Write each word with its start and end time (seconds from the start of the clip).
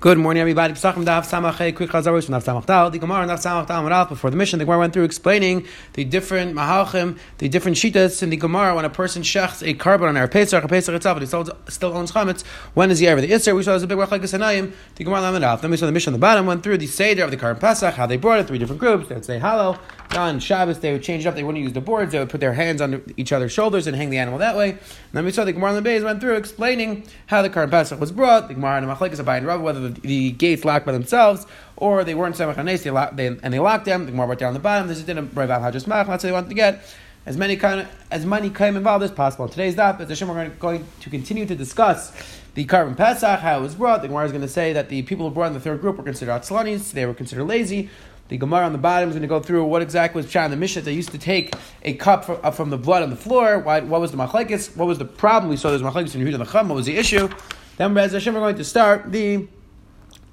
Good 0.00 0.16
morning, 0.16 0.40
everybody. 0.40 0.72
Daf 0.72 0.94
Daf 0.94 1.30
The 1.30 2.98
Daf 2.98 4.08
Before 4.08 4.30
the 4.30 4.36
mission, 4.38 4.58
the 4.58 4.64
Gemara 4.64 4.78
went 4.78 4.94
through 4.94 5.04
explaining 5.04 5.66
the 5.92 6.04
different 6.04 6.54
mahalchim, 6.54 7.18
the 7.36 7.50
different 7.50 7.76
shitas 7.76 8.22
in 8.22 8.30
the 8.30 8.38
Gemara 8.38 8.74
when 8.74 8.86
a 8.86 8.88
person 8.88 9.22
shechs 9.22 9.62
a 9.62 9.74
korban 9.74 10.08
on 10.08 10.16
our 10.16 10.26
Pesach, 10.26 10.64
a 10.64 10.68
Pesach 10.68 10.94
itself, 10.94 11.16
but 11.16 11.20
he 11.20 11.26
still, 11.26 11.46
still 11.68 11.94
owns 11.94 12.12
chametz. 12.12 12.46
When 12.72 12.90
is 12.90 13.00
he 13.00 13.08
ever 13.08 13.20
the 13.20 13.28
Isser? 13.30 13.54
We 13.54 13.62
saw 13.62 13.72
there's 13.72 13.82
a 13.82 13.86
big 13.86 13.98
a 13.98 14.06
Sanayim. 14.06 14.72
The 14.94 15.04
Gemara 15.04 15.20
Lamed 15.20 15.60
Then 15.60 15.70
we 15.70 15.76
saw 15.76 15.84
the 15.84 15.92
mission 15.92 16.14
on 16.14 16.18
the 16.18 16.22
bottom 16.22 16.46
went 16.46 16.62
through 16.62 16.78
the 16.78 16.86
seder 16.86 17.22
of 17.22 17.30
the 17.30 17.36
korban 17.36 17.60
Pesach, 17.60 17.92
how 17.92 18.06
they 18.06 18.16
brought 18.16 18.40
it, 18.40 18.46
three 18.46 18.56
different 18.56 18.80
groups. 18.80 19.10
They 19.10 19.16
would 19.16 19.26
say 19.26 19.38
hallow. 19.38 19.78
On 20.16 20.40
Shabbos, 20.40 20.80
they 20.80 20.92
would 20.92 21.02
change 21.02 21.24
it 21.24 21.28
up. 21.28 21.36
They 21.36 21.44
wouldn't 21.44 21.62
use 21.62 21.72
the 21.72 21.80
boards. 21.80 22.10
They 22.10 22.18
would 22.18 22.30
put 22.30 22.40
their 22.40 22.54
hands 22.54 22.80
on 22.80 23.04
each 23.16 23.32
other's 23.32 23.52
shoulders 23.52 23.86
and 23.86 23.94
hang 23.94 24.10
the 24.10 24.18
animal 24.18 24.38
that 24.38 24.56
way. 24.56 24.70
And 24.70 24.80
then 25.12 25.24
we 25.26 25.30
saw 25.30 25.44
the 25.44 25.52
Gemara 25.52 25.74
Lamed 25.74 26.04
went 26.04 26.20
through 26.22 26.36
explaining 26.36 27.04
how 27.26 27.42
the 27.42 27.50
korban 27.50 27.70
Pesach 27.70 28.00
was 28.00 28.10
brought. 28.10 28.48
The 28.48 28.54
Gemara 28.54 28.78
and 28.78 28.88
the 28.88 28.94
Machlekes 28.94 29.16
Abaye 29.16 29.38
and 29.38 29.46
Rav 29.46 29.60
whether 29.60 29.80
the, 29.80 29.89
the 29.90 30.32
gates 30.32 30.64
locked 30.64 30.86
by 30.86 30.92
themselves, 30.92 31.46
or 31.76 32.04
they 32.04 32.14
weren't 32.14 32.36
Semach 32.36 32.56
Hanes, 32.56 32.82
they, 32.82 32.90
locked, 32.90 33.16
they 33.16 33.26
and 33.26 33.52
they 33.54 33.58
locked 33.58 33.84
them. 33.84 34.06
The 34.06 34.12
Gemara 34.12 34.28
wrote 34.28 34.38
down 34.38 34.54
the 34.54 34.60
bottom. 34.60 34.88
This 34.88 34.98
is 34.98 35.08
a 35.08 35.14
Rav 35.14 35.48
Hajjas 35.48 35.86
Mach. 35.86 36.06
That's 36.06 36.22
what 36.24 36.28
they 36.28 36.32
wanted 36.32 36.48
to 36.48 36.54
get 36.54 36.84
as 37.26 37.36
many 37.36 37.56
kind 37.56 37.86
as 38.10 38.24
many 38.24 38.50
kaim 38.50 38.76
involved 38.76 39.04
as 39.04 39.10
possible. 39.10 39.44
In 39.44 39.50
today's 39.50 39.76
daf, 39.76 40.00
as 40.00 40.08
Hashem, 40.08 40.28
we're 40.28 40.48
going 40.48 40.86
to 41.00 41.10
continue 41.10 41.46
to 41.46 41.54
discuss 41.54 42.12
the 42.54 42.64
korban 42.64 42.96
pesach, 42.96 43.40
how 43.40 43.58
it 43.58 43.62
was 43.62 43.74
brought. 43.74 44.02
The 44.02 44.08
Gemara 44.08 44.26
is 44.26 44.32
going 44.32 44.42
to 44.42 44.48
say 44.48 44.72
that 44.72 44.88
the 44.88 45.02
people 45.02 45.28
who 45.28 45.34
brought 45.34 45.48
in 45.48 45.54
the 45.54 45.60
third 45.60 45.80
group 45.80 45.96
were 45.96 46.02
considered 46.02 46.32
atzlanis, 46.32 46.92
they 46.92 47.06
were 47.06 47.14
considered 47.14 47.44
lazy. 47.44 47.90
The 48.28 48.36
Gemara 48.36 48.66
on 48.66 48.72
the 48.72 48.78
bottom 48.78 49.08
is 49.08 49.14
going 49.14 49.22
to 49.22 49.28
go 49.28 49.40
through 49.40 49.64
what 49.64 49.82
exactly 49.82 50.22
was 50.22 50.34
in 50.34 50.50
the 50.52 50.56
Mishnah. 50.56 50.82
They 50.82 50.92
used 50.92 51.10
to 51.10 51.18
take 51.18 51.52
a 51.82 51.94
cup 51.94 52.24
from, 52.24 52.38
uh, 52.44 52.52
from 52.52 52.70
the 52.70 52.78
blood 52.78 53.02
on 53.02 53.10
the 53.10 53.16
floor. 53.16 53.58
Why, 53.58 53.80
what 53.80 54.00
was 54.00 54.12
the 54.12 54.16
machlekes? 54.16 54.76
What 54.76 54.86
was 54.86 54.98
the 54.98 55.04
problem? 55.04 55.50
We 55.50 55.56
saw 55.56 55.70
there's 55.70 55.82
machlekes 55.82 56.14
in 56.14 56.24
Yehuda 56.24 56.38
the 56.38 56.44
Chum. 56.44 56.68
What 56.68 56.76
was 56.76 56.86
the 56.86 56.96
issue? 56.96 57.28
Then, 57.76 57.96
as 57.98 58.12
Hashem, 58.12 58.32
we're 58.32 58.40
going 58.40 58.54
to 58.54 58.64
start 58.64 59.10
the 59.10 59.48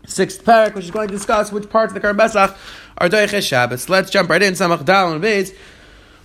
sixth 0.07 0.43
parak, 0.43 0.73
which 0.73 0.85
is 0.85 0.91
going 0.91 1.07
to 1.07 1.13
discuss 1.13 1.51
which 1.51 1.69
parts 1.69 1.93
of 1.93 2.01
the 2.01 2.07
Karban 2.07 2.17
Pesach 2.17 2.57
are 2.97 3.09
Doiches 3.09 3.47
Shabbos. 3.47 3.89
Let's 3.89 4.09
jump 4.09 4.29
right 4.29 4.41
in. 4.41 4.53
Samach 4.53 4.83
Dal 4.83 5.11
and 5.13 5.23
Beis. 5.23 5.55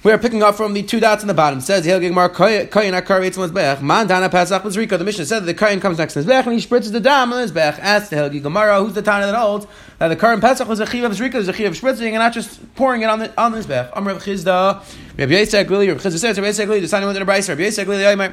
We 0.04 0.10
are 0.10 0.18
picking 0.18 0.42
up 0.42 0.56
from 0.56 0.72
the 0.72 0.82
two 0.82 0.98
dots 0.98 1.22
on 1.22 1.28
the 1.28 1.34
bottom. 1.34 1.60
It 1.60 1.62
says 1.62 1.84
Hil 1.84 2.00
Gigmar 2.00 2.28
Koyin 2.28 2.68
Akar 2.68 3.20
Mizbech. 3.20 3.82
Mandana 3.82 4.28
Pesach 4.28 4.64
was 4.64 4.74
The 4.74 5.04
mission 5.04 5.24
said 5.24 5.40
that 5.40 5.46
the 5.46 5.54
Koyin 5.54 5.80
comes 5.80 5.98
next 5.98 6.14
to 6.14 6.20
Mizbech 6.20 6.44
and 6.44 6.54
he 6.54 6.66
spritzes 6.66 6.90
the 6.90 6.98
dam 6.98 7.32
on 7.32 7.46
Mizbech. 7.46 7.78
Ask 7.78 8.10
the 8.10 8.16
Hil 8.16 8.30
Gigmar, 8.30 8.76
oh, 8.76 8.84
who's 8.84 8.94
the 8.94 9.02
Tana 9.02 9.26
that 9.26 9.36
holds 9.36 9.68
that 9.98 10.08
the 10.08 10.16
Karim 10.16 10.40
Pesach 10.40 10.66
was 10.66 10.80
a 10.80 10.86
Chiv 10.86 11.04
of 11.04 11.12
Zrika, 11.12 11.34
was 11.34 11.46
a 11.46 11.52
Chiv 11.52 11.70
of 11.70 11.78
spritzing 11.78 12.08
and 12.08 12.16
not 12.16 12.32
just 12.32 12.74
pouring 12.74 13.02
it 13.02 13.10
on 13.10 13.20
the 13.20 13.40
on 13.40 13.52
the 13.52 13.58
Mizbech. 13.58 13.92
Chisda. 13.92 14.82
Rabbi 15.16 15.32
Yitzchak 15.32 15.70
Lili. 15.70 15.86
Rabbi 15.86 16.00
Chisda 16.00 16.18
says 16.18 16.36
Rabbi 16.36 16.50
Yitzchak 16.50 16.66
Lili. 16.66 16.80
The 16.80 16.88
Sani 16.88 17.06
went 17.06 17.16
the 17.16 17.24
Bryce. 17.24 17.48
Rabbi 17.48 17.62
Yitzchak 17.62 17.86
Lili. 17.86 18.32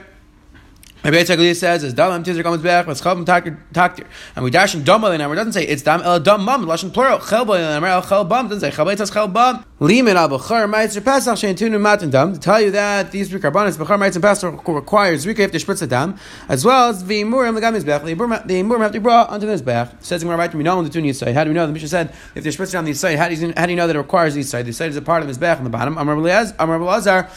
Rabbi 1.02 1.16
Yitzchak 1.16 1.56
says, 1.56 1.86
"As 1.86 1.94
dalam 1.94 2.26
tizer 2.26 2.44
comes 2.44 2.62
back, 2.62 2.86
let's 2.86 3.00
chavim 3.00 3.24
taktir." 3.24 4.04
And 4.36 4.44
we 4.44 4.52
dash 4.52 4.76
in 4.76 4.84
dam 4.84 5.00
elinamar 5.00 5.34
doesn't 5.34 5.54
say 5.54 5.66
it's 5.66 5.82
dam 5.82 6.02
el 6.02 6.20
dam 6.20 6.44
mum 6.44 6.66
lashon 6.66 6.94
plural 6.94 7.20
chel 7.20 7.46
elinamar 7.46 7.90
el 7.90 8.02
chel 8.02 8.26
bam 8.26 8.50
doesn't 8.50 8.60
say 8.60 8.76
chel 8.76 8.86
beitas 8.86 9.14
chel 9.14 9.30
bam 9.30 9.64
limin 9.80 10.16
al 10.16 10.28
bechar 10.28 10.70
ma'itzer 10.70 11.02
pesach 11.02 11.38
shein 11.38 11.56
tunu 11.56 11.80
matan 11.80 12.10
dam 12.10 12.34
to 12.34 12.40
tell 12.40 12.60
you 12.60 12.70
that 12.70 13.12
these 13.12 13.30
carbonates 13.30 13.78
bechar 13.78 13.98
ma'itzer 13.98 14.22
pesach 14.22 14.68
requires 14.68 15.26
zrika 15.26 15.38
have 15.38 15.52
to 15.52 15.58
spritz 15.58 15.80
the 15.80 15.88
dam 15.88 16.16
as 16.50 16.66
well 16.66 16.90
as 16.90 17.06
the 17.06 17.24
murim 17.24 17.56
the 17.56 17.62
gamis 17.62 17.86
bech 17.86 18.04
the 18.04 18.14
murim 18.14 18.82
have 18.82 18.92
to 18.92 19.00
be 19.00 19.04
brought 19.04 19.30
onto 19.30 19.48
this 19.48 19.62
bech 19.62 19.90
says 20.02 20.22
in 20.22 20.28
right 20.28 20.54
we 20.54 20.64
know 20.64 20.84
the 20.84 20.90
two 20.90 21.14
side 21.14 21.34
how 21.34 21.46
do 21.46 21.50
we 21.50 21.54
know? 21.54 21.66
The 21.66 21.72
Mishnah 21.72 21.88
said 21.88 22.14
if 22.36 22.44
they're 22.44 22.52
spritzed 22.52 22.78
on 22.78 22.84
the 22.84 22.94
side 22.94 23.18
how 23.18 23.30
do 23.30 23.36
you 23.36 23.48
know 23.78 23.88
that 23.88 23.96
it 23.96 24.00
requires 24.00 24.34
these 24.34 24.50
side 24.50 24.66
the 24.66 24.74
side 24.74 24.90
is 24.90 24.98
a 24.98 25.02
part 25.02 25.22
of 25.22 25.30
his 25.30 25.38
bech 25.38 25.60
on 25.60 25.64
the 25.64 25.70
bottom. 25.70 25.98
Amar 25.98 26.18
Lazar 26.18 27.30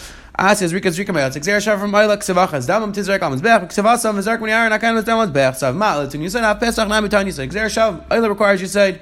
Ashes 0.43 0.75
Rika 0.75 0.89
Zrika 0.89 1.15
Mayat. 1.15 1.31
Xer 1.41 1.59
Shav 1.59 1.79
from 1.79 1.93
Ayla 1.93 2.17
Ksevachas. 2.17 2.67
Damam 2.67 2.93
Tizrek 2.93 3.21
Amaz 3.21 3.41
Bech. 3.41 3.63
Ksevasa 3.71 4.13
Mazark 4.13 4.41
When 4.41 4.51
Yaran 4.51 4.77
Akan 4.77 5.01
Damaz 5.05 5.33
Bech. 5.33 5.55
Sav 5.55 5.73
Ma'alit. 5.73 6.13
And 6.15 6.23
you 6.25 6.29
said 6.29 6.55
Pesach 6.55 6.89
Namitan. 6.89 7.27
You 7.27 7.31
said 7.31 7.49
Xer 7.49 7.67
Shav. 7.67 8.09
Ayla 8.09 8.29
requires 8.29 8.61
you 8.61 8.67
said. 8.67 9.01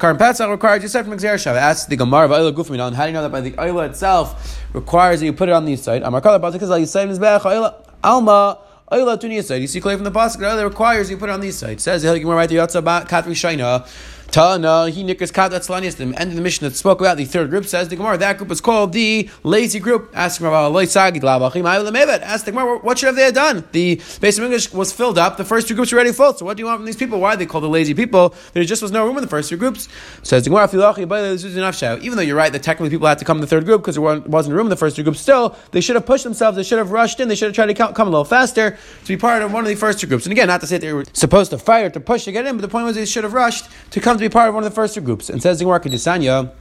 Karim 0.00 0.16
Pesach 0.16 0.48
requires 0.48 0.82
you 0.82 0.88
said 0.88 1.04
from 1.04 1.18
Xer 1.18 1.34
Shav. 1.34 1.56
Ask 1.56 1.88
the 1.88 1.96
Gemara 1.96 2.24
of 2.24 2.30
Ayla 2.30 2.54
Gufminon. 2.54 2.94
How 2.94 3.02
do 3.02 3.10
you 3.10 3.12
know 3.12 3.20
that 3.20 3.30
by 3.30 3.42
the 3.42 3.50
Ayla 3.50 3.90
itself 3.90 4.64
requires 4.72 5.20
that 5.20 5.26
you 5.26 5.34
put 5.34 5.50
it 5.50 5.52
on 5.52 5.66
the 5.66 5.76
side? 5.76 6.04
Amar 6.04 6.22
Kala 6.22 6.40
Bazikaz 6.40 6.80
you 6.80 6.86
say 6.86 7.02
in 7.02 7.10
Bech. 7.18 7.42
Ayla 7.42 7.74
Alma. 8.02 8.58
Ayla 8.90 9.20
Tunia 9.20 9.44
side. 9.44 9.60
You 9.60 9.66
see 9.66 9.82
clear 9.82 9.96
from 9.98 10.04
the 10.04 10.10
Pasuk. 10.10 10.38
Ayla 10.38 10.64
requires 10.64 11.10
you 11.10 11.18
put 11.18 11.28
it 11.28 11.32
on 11.32 11.42
these 11.42 11.58
sides. 11.58 11.82
Says 11.82 12.00
the 12.00 12.08
Hilgim 12.08 12.34
right 12.34 12.48
there. 12.48 12.66
Yatsa 12.66 12.82
Katri 13.06 13.32
Shaina. 13.32 13.86
Tana, 14.32 14.88
he 14.88 15.04
nikas 15.04 15.30
kat 15.30 15.50
that's 15.50 15.68
lanias. 15.68 15.96
The 15.96 16.04
end 16.04 16.30
of 16.30 16.36
the 16.36 16.40
mission 16.40 16.66
that 16.66 16.74
spoke 16.74 17.02
about 17.02 17.18
the 17.18 17.26
third 17.26 17.50
group 17.50 17.66
says 17.66 17.90
the 17.90 17.96
Gemara. 17.96 18.16
That 18.16 18.38
group 18.38 18.50
is 18.50 18.62
called 18.62 18.94
the 18.94 19.28
lazy 19.42 19.78
group. 19.78 20.10
Ask 20.14 20.40
Gemara, 20.40 20.72
Ask 20.72 20.96
the 20.96 22.50
Gemara, 22.50 22.78
what 22.78 22.98
should 22.98 23.08
have 23.08 23.16
they 23.16 23.24
have 23.24 23.34
done? 23.34 23.62
The 23.72 24.00
base 24.22 24.38
of 24.38 24.44
English 24.44 24.72
was 24.72 24.90
filled 24.90 25.18
up. 25.18 25.36
The 25.36 25.44
first 25.44 25.68
two 25.68 25.74
groups 25.74 25.92
were 25.92 25.98
already 25.98 26.12
full. 26.12 26.32
So 26.32 26.46
what 26.46 26.56
do 26.56 26.62
you 26.62 26.66
want 26.66 26.78
from 26.78 26.86
these 26.86 26.96
people? 26.96 27.20
Why 27.20 27.34
are 27.34 27.36
they 27.36 27.44
called 27.44 27.64
the 27.64 27.68
lazy 27.68 27.92
people? 27.92 28.34
There 28.54 28.64
just 28.64 28.80
was 28.80 28.90
no 28.90 29.04
room 29.04 29.18
in 29.18 29.22
the 29.22 29.28
first 29.28 29.50
two 29.50 29.58
groups. 29.58 29.90
Says 30.22 30.44
the 30.44 30.48
Gemara, 30.50 30.66
the 30.66 31.98
even 32.02 32.16
though 32.16 32.22
you're 32.22 32.36
right 32.36 32.52
that 32.52 32.62
technically 32.62 32.88
people 32.88 33.06
had 33.06 33.18
to 33.18 33.26
come 33.26 33.36
in 33.36 33.42
the 33.42 33.46
third 33.46 33.66
group 33.66 33.82
because 33.82 33.96
there 33.96 34.20
wasn't 34.20 34.56
room 34.56 34.64
in 34.66 34.70
the 34.70 34.76
first 34.76 34.96
two 34.96 35.02
groups. 35.02 35.20
Still, 35.20 35.56
they 35.72 35.82
should 35.82 35.96
have 35.96 36.06
pushed 36.06 36.24
themselves. 36.24 36.56
They 36.56 36.62
should 36.62 36.78
have 36.78 36.90
rushed 36.90 37.20
in. 37.20 37.28
They 37.28 37.34
should 37.34 37.48
have 37.48 37.54
tried 37.54 37.66
to 37.66 37.92
come, 37.92 38.08
a 38.08 38.10
little 38.10 38.24
faster 38.24 38.78
to 39.02 39.08
be 39.08 39.18
part 39.18 39.42
of 39.42 39.52
one 39.52 39.64
of 39.64 39.68
the 39.68 39.74
first 39.74 40.00
two 40.00 40.06
groups. 40.06 40.24
And 40.24 40.32
again, 40.32 40.48
not 40.48 40.62
to 40.62 40.66
say 40.66 40.78
they 40.78 40.94
were 40.94 41.04
supposed 41.12 41.50
to 41.50 41.58
fire 41.58 41.90
to 41.90 42.00
push 42.00 42.24
to 42.24 42.32
get 42.32 42.46
in, 42.46 42.56
but 42.56 42.62
the 42.62 42.68
point 42.68 42.86
was 42.86 42.96
they 42.96 43.04
should 43.04 43.24
have 43.24 43.34
rushed 43.34 43.66
to 43.90 44.00
come 44.00 44.16
to 44.16 44.21
be 44.28 44.32
part 44.32 44.48
of 44.48 44.54
one 44.54 44.64
of 44.64 44.70
the 44.70 44.74
first 44.74 44.94
two 44.94 45.00
groups. 45.00 45.30
And 45.30 45.42
says 45.42 45.58
the 45.58 45.64
Gemara 45.64 45.80
Kedisanya, 45.80 46.52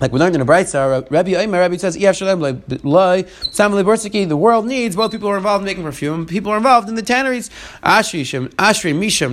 like 0.00 0.12
we 0.12 0.18
learned 0.18 0.34
in 0.34 0.40
the 0.40 0.46
Braytza, 0.46 1.08
Rabbi 1.08 1.30
Aimer, 1.30 1.60
Rabbi 1.60 1.76
says, 1.76 1.94
the 1.94 2.02
world 4.36 4.66
needs 4.66 4.96
both 4.96 5.12
people 5.12 5.28
who 5.28 5.34
are 5.34 5.36
involved 5.36 5.62
in 5.62 5.66
making 5.66 5.84
perfume, 5.84 6.26
people 6.26 6.50
who 6.50 6.54
are 6.54 6.56
involved 6.56 6.88
in 6.88 6.96
the 6.96 7.02
tanneries. 7.02 7.48
Ashri, 7.80 8.22
Ashri, 8.54 8.92
Misham. 8.92 9.32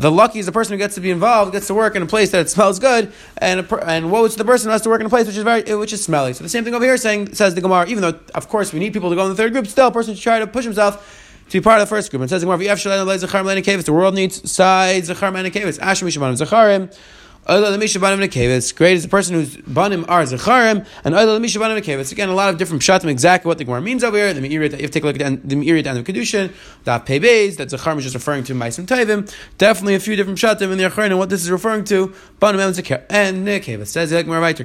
The 0.00 0.10
lucky 0.10 0.38
is 0.38 0.46
the 0.46 0.52
person 0.52 0.72
who 0.72 0.78
gets 0.78 0.94
to 0.94 1.02
be 1.02 1.10
involved, 1.10 1.52
gets 1.52 1.66
to 1.66 1.74
work 1.74 1.94
in 1.94 2.00
a 2.00 2.06
place 2.06 2.30
that 2.30 2.48
smells 2.48 2.78
good, 2.78 3.12
and 3.36 3.70
and 3.82 4.10
woe 4.10 4.26
to 4.26 4.38
the 4.38 4.46
person 4.46 4.68
who 4.68 4.72
has 4.72 4.80
to 4.82 4.88
work 4.88 5.00
in 5.00 5.06
a 5.06 5.10
place 5.10 5.26
which 5.26 5.36
is 5.36 5.44
very 5.44 5.74
which 5.74 5.92
is 5.92 6.02
smelly. 6.02 6.32
So 6.32 6.42
the 6.42 6.48
same 6.48 6.64
thing 6.64 6.74
over 6.74 6.86
here 6.86 6.96
saying 6.96 7.34
says 7.34 7.54
the 7.54 7.60
Gemara, 7.60 7.86
even 7.88 8.00
though 8.00 8.18
of 8.34 8.48
course 8.48 8.72
we 8.72 8.80
need 8.80 8.94
people 8.94 9.10
to 9.10 9.16
go 9.16 9.24
in 9.24 9.28
the 9.28 9.36
third 9.36 9.52
group, 9.52 9.66
still 9.66 9.88
a 9.88 9.92
person 9.92 10.14
should 10.14 10.22
try 10.22 10.38
to 10.38 10.46
push 10.46 10.64
himself 10.64 11.18
to 11.52 11.60
be 11.60 11.62
part 11.62 11.80
of 11.82 11.88
the 11.88 11.94
first 11.94 12.10
group. 12.10 12.22
It 12.22 12.28
says 12.28 12.40
the 12.40 13.92
world 13.92 14.14
needs 14.14 14.50
sides 14.50 15.06
Zachar 15.08 15.26
and 15.26 15.52
Kavis. 15.52 15.78
Ashim 15.78 16.08
Mishabanim 16.08 16.40
Zacharim. 16.40 16.98
Oila 17.46 17.76
Lemishabanim 17.76 18.26
Nekevis. 18.26 18.74
Great 18.74 18.94
is 18.94 19.02
the 19.02 19.08
person 19.08 19.34
whose 19.34 19.56
banim 19.56 20.06
are 20.08 20.22
Zacharim, 20.22 20.86
and 21.04 21.14
Oila 21.14 21.40
Lemishabanim 21.40 21.78
Nekevis. 21.78 22.10
Again, 22.12 22.28
a 22.30 22.34
lot 22.34 22.48
of 22.48 22.56
different 22.56 22.82
pshatim 22.82 23.06
exactly 23.06 23.48
what 23.48 23.58
the 23.58 23.64
Gemara 23.64 23.82
means 23.82 24.02
over 24.02 24.16
here. 24.16 24.32
The 24.32 24.40
Me'irit, 24.40 24.72
if 24.74 24.80
you 24.80 24.88
take 24.88 25.02
a 25.02 25.06
look 25.06 25.20
at 25.20 25.48
the 25.48 25.56
Me'irit 25.56 25.86
and 25.86 25.98
the 25.98 26.12
Kedushin, 26.12 26.52
that 26.84 27.04
Pebez, 27.04 27.56
that 27.56 27.68
Zacharim 27.68 27.98
is 27.98 28.04
just 28.04 28.14
referring 28.14 28.44
to 28.44 28.54
Maisim 28.54 28.86
Tavim. 28.86 29.28
Definitely 29.58 29.96
a 29.96 30.00
few 30.00 30.16
different 30.16 30.38
pshatim 30.38 30.70
in 30.70 30.78
the 30.78 30.84
Acharim, 30.84 31.06
and 31.06 31.18
what 31.18 31.30
this 31.30 31.42
is 31.42 31.50
referring 31.50 31.84
to, 31.84 32.14
banim 32.38 32.60
and 32.60 32.74
Zacharim. 32.74 33.04
And 33.10 33.46
Nekevis. 33.46 33.88
Says 33.88 34.10
the 34.10 34.22
Gemara 34.22 34.40
right. 34.40 34.56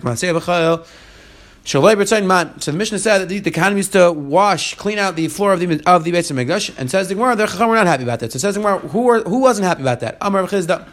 So 1.68 1.82
the 1.82 2.74
Mishnah 2.74 3.00
said 3.00 3.18
that 3.18 3.28
the, 3.28 3.40
the 3.40 3.52
Kohanim 3.52 3.76
used 3.76 3.92
to 3.92 4.10
wash, 4.14 4.76
clean 4.76 4.98
out 4.98 5.18
the 5.18 5.28
floor 5.28 5.52
of 5.52 5.60
the 5.60 5.84
of 5.86 6.06
the 6.06 6.14
Beit 6.14 6.24
Hamikdash, 6.24 6.74
and 6.78 6.90
says 6.90 7.10
the 7.10 7.16
Gemara, 7.16 7.36
the 7.36 7.46
Chacham 7.46 7.68
were 7.68 7.76
not 7.76 7.88
happy 7.88 8.04
about 8.04 8.22
that. 8.22 8.32
So 8.32 8.40
says 8.40 8.56
the 8.56 8.62
Gemara, 8.62 8.80
who 8.80 9.02
were, 9.02 9.20
who 9.24 9.40
wasn't 9.40 9.68
happy 9.68 9.82
about 9.82 10.00
that? 10.00 10.18
Amar 10.22 10.44
Chisda. 10.44 10.88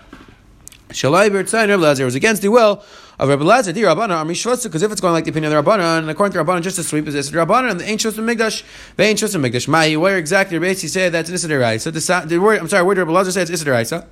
Shalai 0.89 1.31
Bertzayin 1.31 1.69
Rebbe 1.69 1.81
Lazar 1.81 2.05
was 2.05 2.17
against 2.17 2.43
the 2.43 2.49
will 2.49 2.83
of 3.21 3.29
Rebbe 3.29 3.45
Lazar, 3.45 3.71
the 3.71 3.83
Rabbana, 3.83 4.17
Ami 4.17 4.35
Shvotza, 4.35 4.65
because 4.65 4.83
if 4.83 4.91
it's 4.91 5.01
going 5.01 5.13
like 5.13 5.25
the 5.25 5.31
opinion 5.31 5.53
of 5.53 5.65
the 5.65 5.71
Rabbana, 5.71 5.99
and 5.99 6.11
according 6.11 6.33
to 6.33 6.39
the 6.39 6.45
Rabbana, 6.45 6.61
just 6.61 6.75
to 6.75 6.83
sweep 6.83 7.07
is 7.07 7.15
this 7.15 7.31
the 7.31 7.39
Rabbana, 7.39 7.71
and 7.71 7.79
the 7.79 7.85
ain't 7.85 8.01
Shvotza 8.01 8.19
Migdash, 8.19 8.65
they 8.97 9.09
ain't 9.09 9.21
Shvotza 9.21 9.41
Migdash. 9.41 9.69
Mai, 9.69 9.95
where 9.95 10.19
exactly 10.19 10.59
Rebbe 10.59 10.75
say 10.75 11.09
that's 11.09 11.29
an 11.29 11.37
Isidarai? 11.37 11.81
The, 11.85 12.27
the 12.27 12.39
word, 12.39 12.59
I'm 12.59 12.67
sorry, 12.67 12.83
where 12.83 12.97
did 12.97 13.03
Rebbe 13.03 13.13
Lazar 13.13 13.31
say 13.31 13.43
it's 13.43 13.51
Isidarai? 13.53 14.05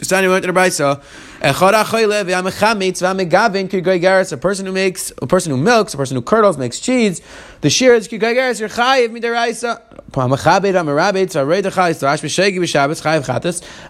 Sani 0.00 0.28
went 0.28 0.44
to 0.44 0.52
the 0.52 0.58
Brisa. 0.58 1.02
Eh, 1.40 1.52
a 4.32 4.36
person 4.36 4.66
who 4.66 4.72
makes, 4.72 5.12
a 5.22 5.26
person 5.26 5.50
who 5.50 5.56
milks, 5.56 5.94
a 5.94 5.96
person 5.96 6.16
who 6.16 6.22
curdles, 6.22 6.58
makes 6.58 6.80
cheese. 6.80 7.20
The 7.60 7.70
shear 7.70 7.94
is. 7.94 8.10
You're 8.10 8.20
midaraisa. 9.10 9.80
The. 10.14 10.22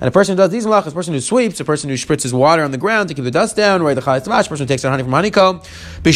And 0.00 0.08
a 0.08 0.10
person 0.10 0.32
who 0.32 0.36
does 0.36 0.50
these 0.50 0.66
malachas, 0.66 0.88
a 0.88 0.92
person 0.92 1.14
who 1.14 1.20
sweeps, 1.20 1.60
a 1.60 1.64
person 1.64 1.88
who 1.90 1.96
spritzes 1.96 2.32
water 2.32 2.62
on 2.62 2.70
the 2.70 2.78
ground 2.78 3.10
to 3.10 3.14
keep 3.14 3.24
the 3.24 3.30
dust 3.30 3.56
down. 3.56 3.84
The. 3.84 3.90
A 3.90 4.00
person 4.22 4.56
who 4.56 4.66
takes 4.66 4.84
out 4.84 4.90
honey 4.90 5.02
from 5.02 5.12
honeycomb. 5.12 5.60
If 6.04 6.04
he 6.04 6.12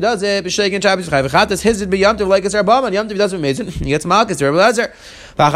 does 0.00 0.22
it. 0.22 0.44
His 0.44 0.54
yomtiv 1.86 2.28
like 2.28 2.44
it's 2.44 2.54
rabbaman. 2.54 2.92
Yomtiv 2.92 3.12
he 3.12 3.18
does 3.18 3.32
it. 3.32 3.44
He 3.84 3.90
gets 3.90 4.04
malchus. 4.04 4.42
Rebbe 4.42 4.56
Lezer. 4.56 4.92
All 5.36 5.50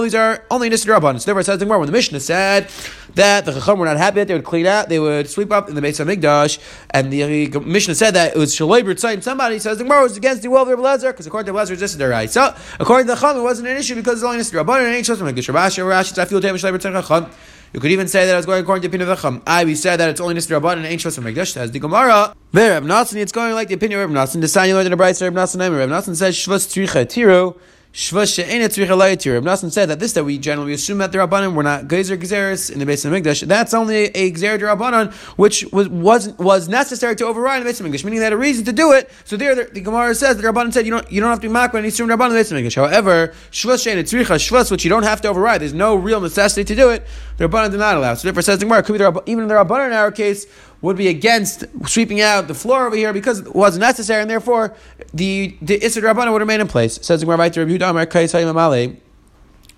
these 0.00 0.14
are 0.14 0.44
only 0.50 0.70
Nisr 0.70 0.86
Rabban. 0.86 1.20
So 1.20 1.26
therefore, 1.26 1.40
it 1.40 1.44
says 1.44 1.58
the 1.58 1.66
when 1.66 1.86
the 1.86 1.92
Mishnah 1.92 2.20
said 2.20 2.68
that 3.16 3.44
the 3.44 3.52
Chacham 3.52 3.78
were 3.78 3.86
not 3.86 3.96
happy 3.96 4.16
that 4.16 4.28
they 4.28 4.34
would 4.34 4.44
clean 4.44 4.66
out, 4.66 4.88
they 4.88 5.00
would 5.00 5.28
sweep 5.28 5.50
up 5.50 5.68
in 5.68 5.74
the 5.74 5.82
base 5.82 5.98
of 6.00 6.06
Migdash, 6.08 6.58
and 6.90 7.12
the 7.12 7.48
Mishnah 7.60 7.94
said 7.94 8.12
that 8.12 8.36
it 8.36 8.38
was 8.38 8.54
Shalay 8.54 8.82
B'Tzayin. 8.82 9.22
Somebody 9.22 9.58
says 9.58 9.78
the 9.78 9.84
Gemara 9.84 10.02
was 10.02 10.16
against 10.16 10.42
the 10.42 10.48
will 10.48 10.62
of 10.62 10.68
Rebbe 10.68 10.82
Lezer, 10.82 11.10
because 11.10 11.26
according 11.26 11.52
to 11.52 11.58
Lezer, 11.58 11.72
it's 11.72 11.80
just 11.80 12.00
right. 12.00 12.30
So, 12.30 12.54
according 12.78 13.06
to 13.08 13.14
the 13.14 13.20
Chacham, 13.20 13.40
it 13.40 13.42
wasn't 13.42 13.68
an 13.68 13.76
issue 13.76 13.94
because 13.94 14.14
it's 14.14 14.24
only 14.24 14.38
Nisr 14.38 14.62
Rabban 14.62 14.84
and 14.84 14.94
ain't 14.94 15.06
Shosam 15.06 15.30
Migdash. 15.30 15.52
Rashi, 15.52 15.82
Rashi, 15.82 16.18
I 16.18 16.24
feel 16.26 16.40
Shalay 16.40 16.78
B'Tzayin 16.78 17.02
Chacham. 17.02 17.30
You 17.72 17.80
could 17.80 17.90
even 17.90 18.06
say 18.08 18.26
that 18.26 18.32
I 18.32 18.36
was 18.36 18.46
going 18.46 18.62
according 18.62 18.82
to 18.82 18.88
the 18.88 18.96
opinion 18.96 19.10
of 19.10 19.20
the. 19.20 19.42
I 19.46 19.64
we 19.64 19.74
said 19.74 19.96
that 19.96 20.08
it's 20.08 20.20
only 20.20 20.34
Nisr 20.34 20.58
Rabban 20.58 20.76
and 20.76 20.86
ain't 20.86 21.00
Shos 21.00 21.18
Megdash. 21.18 21.56
As 21.56 21.70
the 21.72 21.78
Gemara, 21.78 22.34
there 22.52 22.70
Reb 22.72 22.84
Nassan, 22.84 23.16
it's 23.16 23.32
going 23.32 23.52
like 23.54 23.68
the 23.68 23.74
opinion 23.74 24.00
of 24.00 24.08
Reb 24.08 24.16
Nassan. 24.16 24.40
The 24.40 24.48
sign 24.48 24.68
you 24.68 24.74
learned 24.74 24.92
in 24.92 24.96
the 24.96 25.02
Brayse 25.02 25.20
Reb 25.20 25.34
Nassan. 25.34 25.76
Reb 25.76 25.90
Nassan 25.90 26.16
says 26.16 26.36
Shvus 26.36 26.68
Tricha 26.68 27.04
Tiru. 27.06 27.58
Nassim 27.96 29.72
said 29.72 29.88
that 29.88 29.98
this 29.98 30.12
that 30.12 30.24
we 30.24 30.36
generally 30.36 30.74
assume 30.74 30.98
that 30.98 31.12
the 31.12 31.18
Rabbanim 31.18 31.54
were 31.54 31.62
not 31.62 31.84
Gezer 31.84 32.18
Gezeris 32.18 32.70
in 32.70 32.78
the 32.78 32.84
base 32.84 33.06
of 33.06 33.12
Mikdash. 33.12 33.46
That's 33.48 33.72
only 33.72 34.08
a 34.08 34.32
Gezer 34.32 34.58
Rabbanon, 34.58 35.14
which 35.38 35.64
was 35.72 35.88
was 35.88 36.28
was 36.34 36.68
necessary 36.68 37.16
to 37.16 37.24
override 37.24 37.62
the 37.62 37.64
base 37.64 37.80
of 37.80 37.86
Mikdash, 37.86 38.04
meaning 38.04 38.18
they 38.18 38.24
had 38.24 38.34
a 38.34 38.36
reason 38.36 38.66
to 38.66 38.72
do 38.74 38.92
it. 38.92 39.10
So 39.24 39.38
there, 39.38 39.54
the, 39.54 39.64
the 39.64 39.80
Gemara 39.80 40.14
says 40.14 40.36
that 40.36 40.42
the 40.42 40.48
Rabbanon 40.48 40.74
said 40.74 40.84
you 40.84 40.90
don't 40.90 41.10
you 41.10 41.22
don't 41.22 41.30
have 41.30 41.40
to 41.40 41.48
be 41.48 41.54
makra 41.54 41.76
any 41.76 41.88
Yisurim 41.88 42.14
Rabbanon 42.14 42.26
in 42.26 42.32
the 42.32 42.40
base 42.40 42.52
of 42.52 42.58
Mikdash. 42.58 42.74
However, 42.74 43.28
Shvus 43.50 43.86
Shein 43.86 43.96
Tzricha 43.96 44.36
Shvus, 44.36 44.70
which 44.70 44.84
you 44.84 44.90
don't 44.90 45.04
have 45.04 45.22
to 45.22 45.28
override, 45.28 45.62
there's 45.62 45.72
no 45.72 45.96
real 45.96 46.20
necessity 46.20 46.64
to 46.64 46.74
do 46.74 46.90
it. 46.90 47.06
The 47.38 47.48
Rabbanon 47.48 47.70
did 47.70 47.78
not 47.78 47.96
allow. 47.96 48.12
So 48.12 48.28
therefore, 48.28 48.42
says 48.42 48.58
the 48.58 48.66
Gemara, 48.66 48.82
could 48.82 48.92
be 48.92 48.98
the, 48.98 49.22
even 49.24 49.48
the 49.48 49.54
Rabbanon 49.54 49.86
in 49.86 49.92
our 49.94 50.12
case 50.12 50.44
would 50.82 50.96
be 50.96 51.08
against 51.08 51.64
sweeping 51.86 52.20
out 52.20 52.48
the 52.48 52.54
floor 52.54 52.86
over 52.86 52.96
here 52.96 53.12
because 53.12 53.40
it 53.40 53.54
wasn't 53.54 53.80
necessary, 53.80 54.20
and 54.20 54.30
therefore 54.30 54.74
the 55.12 55.56
the 55.62 55.78
Issad 55.80 56.02
Rabbana 56.02 56.32
would 56.32 56.40
remain 56.40 56.60
in 56.60 56.68
place. 56.68 56.98
Says 57.02 57.20
the 57.20 57.26
Gemara, 57.26 57.50
to 57.50 57.64
Rabbi 57.64 58.04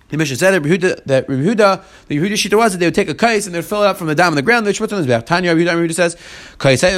the 0.09 0.17
Mishnah 0.17 0.37
said 0.37 0.51
that 0.51 0.63
Rehuda, 0.63 1.03
that 1.05 1.27
Rehuda, 1.27 1.83
the 2.07 2.17
Rehuda 2.17 2.33
Shita 2.33 2.57
was 2.57 2.73
that 2.73 2.79
they 2.79 2.87
would 2.87 2.95
take 2.95 3.09
a 3.09 3.15
kais 3.15 3.45
and 3.45 3.55
they'd 3.55 3.63
fill 3.63 3.83
it 3.83 3.87
up 3.87 3.97
from 3.97 4.07
the 4.07 4.15
dam 4.15 4.29
on 4.29 4.35
the 4.35 4.41
ground. 4.41 4.65
They 4.65 4.73
would 4.77 4.93
on 4.93 4.97
his 4.97 5.07
back. 5.07 5.25
Tanya 5.25 5.55
Rehuda, 5.55 5.75
Rehuda 5.75 5.93
says. 5.93 6.17
That 6.59 6.91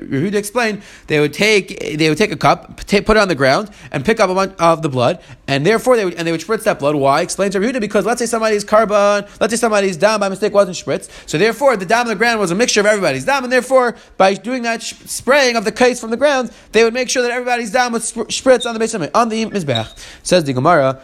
Rehuda 0.00 0.34
explained 0.34 0.82
they 1.06 1.20
would 1.20 1.32
take 1.32 1.98
they 1.98 2.08
would 2.08 2.18
take 2.18 2.32
a 2.32 2.36
cup, 2.36 2.78
put 2.78 2.92
it 2.92 3.16
on 3.16 3.28
the 3.28 3.34
ground, 3.34 3.70
and 3.90 4.04
pick 4.04 4.20
up 4.20 4.30
a 4.30 4.34
bunch 4.34 4.54
of 4.58 4.82
the 4.82 4.88
blood, 4.88 5.20
and 5.46 5.66
therefore 5.66 5.96
they 5.96 6.04
would 6.04 6.14
and 6.14 6.26
they 6.26 6.32
would 6.32 6.40
spritz 6.40 6.64
that 6.64 6.78
blood. 6.78 6.94
Why? 6.94 7.20
Explains 7.20 7.54
Rehuda 7.54 7.80
because 7.80 8.06
let's 8.06 8.18
say 8.18 8.26
somebody's 8.26 8.64
korban, 8.64 9.28
let's 9.40 9.52
say 9.52 9.58
somebody's 9.58 9.96
dam 9.96 10.20
by 10.20 10.28
mistake 10.28 10.54
wasn't 10.54 10.76
spritzed, 10.76 11.10
so 11.28 11.38
therefore 11.38 11.76
the 11.76 11.86
dam 11.86 12.02
on 12.02 12.08
the 12.08 12.14
ground 12.14 12.40
was 12.40 12.50
a 12.50 12.54
mixture 12.54 12.80
of 12.80 12.86
everybody's 12.86 13.24
dam, 13.24 13.44
and 13.44 13.52
therefore 13.52 13.96
by 14.16 14.34
doing 14.34 14.62
that 14.62 14.82
sh- 14.82 14.94
spraying 15.04 15.56
of 15.56 15.64
the 15.64 15.72
kais 15.72 16.00
from 16.00 16.10
the 16.10 16.16
ground, 16.16 16.50
they 16.72 16.84
would 16.84 16.94
make 16.94 17.10
sure 17.10 17.22
that 17.22 17.30
everybody's 17.30 17.70
dam 17.70 17.92
was 17.92 18.08
sp- 18.08 18.32
spritz 18.32 18.66
on 18.66 18.74
the 18.74 18.80
base 18.80 18.94
on 18.94 19.28
the 19.28 19.46
mizbech. 19.46 20.21
Says 20.22 20.44
the 20.44 20.52
Gemara. 20.52 21.00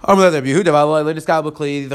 The 0.00 0.14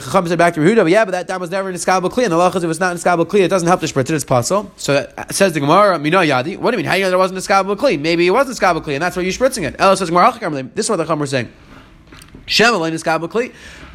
Chacham 0.02 0.28
said 0.28 0.38
back 0.38 0.54
to 0.56 0.60
Yehuda, 0.60 0.84
but 0.84 0.92
yeah, 0.92 1.06
but 1.06 1.12
that 1.12 1.26
dam 1.26 1.40
was 1.40 1.50
never 1.50 1.70
in 1.70 1.76
Iskabel 1.76 2.12
Kli, 2.12 2.24
and 2.24 2.34
the 2.34 2.38
Lachas, 2.38 2.62
it 2.62 2.68
was 2.68 2.78
not 2.78 2.92
in 2.92 2.98
Iskabel 2.98 3.26
Kli, 3.26 3.46
it 3.46 3.48
doesn't 3.48 3.68
help 3.68 3.80
the 3.80 3.88
Spritz, 3.88 4.10
it, 4.10 4.12
it's 4.12 4.26
possible. 4.26 4.70
So 4.76 4.94
that 4.94 5.34
says 5.34 5.54
the 5.54 5.62
Gemara, 5.62 5.98
Mina 5.98 6.18
Yadi, 6.18 6.58
what 6.58 6.72
do 6.72 6.78
you 6.78 6.84
mean? 6.84 6.86
How 6.86 6.94
do 6.94 7.00
you 7.00 7.06
know 7.06 7.12
there 7.12 7.18
wasn't 7.18 7.40
Iskabel 7.40 7.78
Kli? 7.78 7.98
Maybe 7.98 8.28
it 8.28 8.32
wasn't 8.32 8.58
Iskabel 8.58 8.84
Kli, 8.84 8.96
and 8.96 9.02
that's 9.02 9.16
why 9.16 9.22
you're 9.24 9.32
spritzing 9.32 9.64
it. 9.64 9.78
Ella 9.80 9.96
says, 9.96 10.10
This 10.10 10.86
is 10.86 10.90
what 10.90 10.98
the 10.98 11.04
Chacham 11.06 11.20
was 11.20 11.30
saying. 11.30 11.50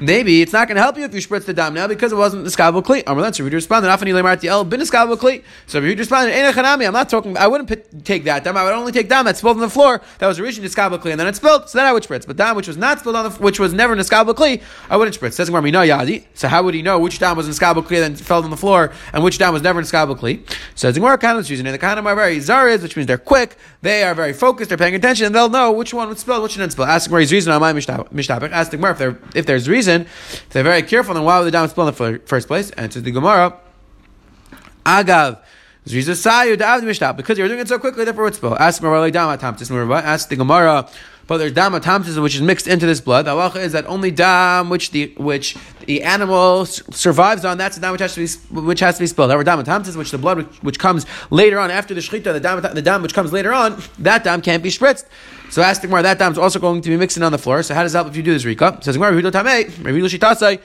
Maybe 0.00 0.42
it's 0.42 0.52
not 0.52 0.68
going 0.68 0.76
to 0.76 0.82
help 0.82 0.96
you 0.96 1.04
if 1.04 1.12
you 1.12 1.20
spritz 1.20 1.44
the 1.44 1.52
dam 1.52 1.74
now 1.74 1.88
because 1.88 2.12
it 2.12 2.14
wasn't 2.14 2.44
the 2.44 2.50
skabel 2.50 2.84
kli. 2.84 3.02
Amar 3.06 3.32
so 3.32 3.44
Rehuda 3.44 3.54
responded, 3.54 3.88
"Afani 3.88 4.12
lemarti 4.14 4.68
bin 4.68 4.80
skabel 4.80 5.16
kli." 5.16 5.42
So 5.66 5.80
Rehuda 5.80 5.98
responded, 5.98 6.32
"Ein 6.32 6.64
I'm 6.64 6.92
not 6.92 7.08
talking. 7.08 7.36
I 7.36 7.48
wouldn't 7.48 8.04
take 8.04 8.22
that 8.24 8.44
dam. 8.44 8.56
I 8.56 8.62
would 8.62 8.74
only 8.74 8.92
take 8.92 9.08
dam 9.08 9.24
that 9.24 9.36
spilled 9.36 9.56
on 9.56 9.60
the 9.60 9.68
floor. 9.68 10.00
That 10.18 10.28
was 10.28 10.38
originally 10.38 10.70
skabel 10.70 10.98
kli, 11.00 11.10
and 11.10 11.18
then 11.18 11.26
it 11.26 11.34
spilled. 11.34 11.68
So 11.68 11.78
then 11.78 11.86
I 11.86 11.92
would 11.92 12.04
spritz. 12.04 12.26
But 12.26 12.36
dam 12.36 12.54
which 12.54 12.68
was 12.68 12.76
not 12.76 13.00
spilled 13.00 13.16
on 13.16 13.28
the, 13.28 13.36
which 13.38 13.58
was 13.58 13.74
never 13.74 13.92
in 13.92 13.98
skabel 13.98 14.34
kli, 14.34 14.62
I 14.88 14.96
wouldn't 14.96 15.18
spritz. 15.18 15.32
Says 15.32 15.50
Gemara, 15.50 15.62
yadi. 15.62 16.24
So 16.34 16.46
how 16.46 16.62
would 16.62 16.74
he 16.74 16.82
know 16.82 17.00
which 17.00 17.18
dam 17.18 17.36
was 17.36 17.48
in 17.48 17.52
skabel 17.52 17.82
kli 17.84 18.04
and 18.04 18.18
fell 18.18 18.44
on 18.44 18.50
the 18.50 18.56
floor, 18.56 18.92
and 19.12 19.24
which 19.24 19.38
dam 19.38 19.52
was 19.52 19.62
never 19.62 19.80
in 19.80 19.84
skabel 19.84 20.16
kli? 20.16 20.48
Says 20.76 20.94
Gemara, 20.94 21.18
kind 21.18 21.38
of 21.38 21.50
using. 21.50 21.66
The 21.66 21.76
kind 21.76 21.98
are 21.98 22.14
very 22.14 22.36
zaris, 22.36 22.82
which 22.82 22.96
means 22.96 23.08
they're 23.08 23.18
quick. 23.18 23.56
They 23.82 24.04
are 24.04 24.14
very 24.14 24.32
focused. 24.32 24.68
They're 24.68 24.78
paying 24.78 24.94
attention, 24.94 25.26
and 25.26 25.34
they'll 25.34 25.48
know 25.48 25.72
which 25.72 25.92
one 25.92 26.08
would 26.08 26.20
spill, 26.20 26.40
which 26.40 26.52
one 26.52 26.60
didn't 26.60 26.72
spill. 26.72 26.84
Ask 26.84 27.10
Gemara's 27.10 27.32
reason 27.32 27.52
on 27.52 27.60
my 27.60 27.72
mishtabek. 28.40 28.52
Ask 28.52 28.70
the 28.70 28.76
Gemara 28.76 28.92
if, 29.00 29.36
if 29.36 29.46
there's 29.46 29.68
reason, 29.68 30.02
if 30.02 30.48
they're 30.50 30.62
very 30.62 30.82
careful, 30.82 31.14
then 31.14 31.24
why 31.24 31.38
would 31.38 31.46
the 31.46 31.50
dam 31.50 31.68
spill 31.68 31.88
in 31.88 31.94
the 31.94 32.20
first 32.26 32.48
place? 32.48 32.70
To 32.70 33.00
the 33.00 33.10
Gemara, 33.10 33.58
Agav. 34.84 35.40
Because 35.84 37.38
you're 37.38 37.48
doing 37.48 37.60
it 37.60 37.68
so 37.68 37.78
quickly, 37.78 38.04
therefore 38.04 38.28
it's 38.28 38.36
spill. 38.36 38.56
Ask 38.58 38.82
the 38.82 40.36
Gemara, 40.36 40.88
but 41.28 41.36
there's 41.36 41.52
dam 41.52 41.72
tamtis 41.72 42.20
which 42.20 42.34
is 42.34 42.42
mixed 42.42 42.66
into 42.66 42.86
this 42.86 43.00
blood. 43.00 43.26
The 43.26 43.32
halacha 43.32 43.56
is 43.56 43.72
that 43.72 43.86
only 43.86 44.10
dam 44.10 44.70
which 44.70 44.90
the 44.90 45.14
which 45.18 45.56
the 45.86 46.02
animal 46.02 46.66
survives 46.66 47.44
on, 47.44 47.58
that's 47.58 47.76
the 47.76 47.82
dam 47.82 47.92
which 47.92 48.00
has 48.00 48.14
to 48.14 48.20
be 48.20 48.60
which 48.60 48.80
has 48.80 48.96
to 48.96 49.02
be 49.02 49.06
spilled. 49.06 49.30
However, 49.30 49.44
dam 49.44 49.62
tamtis, 49.62 49.94
which 49.96 50.10
the 50.10 50.18
blood 50.18 50.38
which, 50.38 50.46
which, 50.62 50.78
comes 50.78 51.06
later 51.30 51.58
on 51.58 51.70
after 51.70 51.94
the 51.94 52.00
shechita, 52.00 52.24
the 52.24 52.40
dam 52.40 52.60
the 52.74 52.82
dam 52.82 53.02
which 53.02 53.14
comes 53.14 53.32
later 53.32 53.52
on, 53.52 53.80
that 53.98 54.24
dam 54.24 54.40
can't 54.40 54.62
be 54.62 54.70
spritzed. 54.70 55.04
So 55.50 55.62
ask 55.62 55.80
the 55.80 55.86
Gemara, 55.86 56.02
that 56.02 56.18
dam 56.18 56.32
is 56.32 56.38
also 56.38 56.58
going 56.58 56.82
to 56.82 56.88
be 56.88 56.96
mixing 56.96 57.22
on 57.22 57.32
the 57.32 57.38
floor. 57.38 57.62
So 57.62 57.74
how 57.74 57.82
does 57.82 57.92
that 57.92 58.00
help 58.00 58.08
if 58.08 58.16
you 58.16 58.22
do 58.22 58.32
this 58.32 58.44
rika? 58.44 58.78
Says 58.82 58.96
Gemara, 58.96 59.12
Rehudo 59.12 59.30
Tamei, 59.30 59.64
Rehudo 59.64 60.08
Shitasai. 60.08 60.60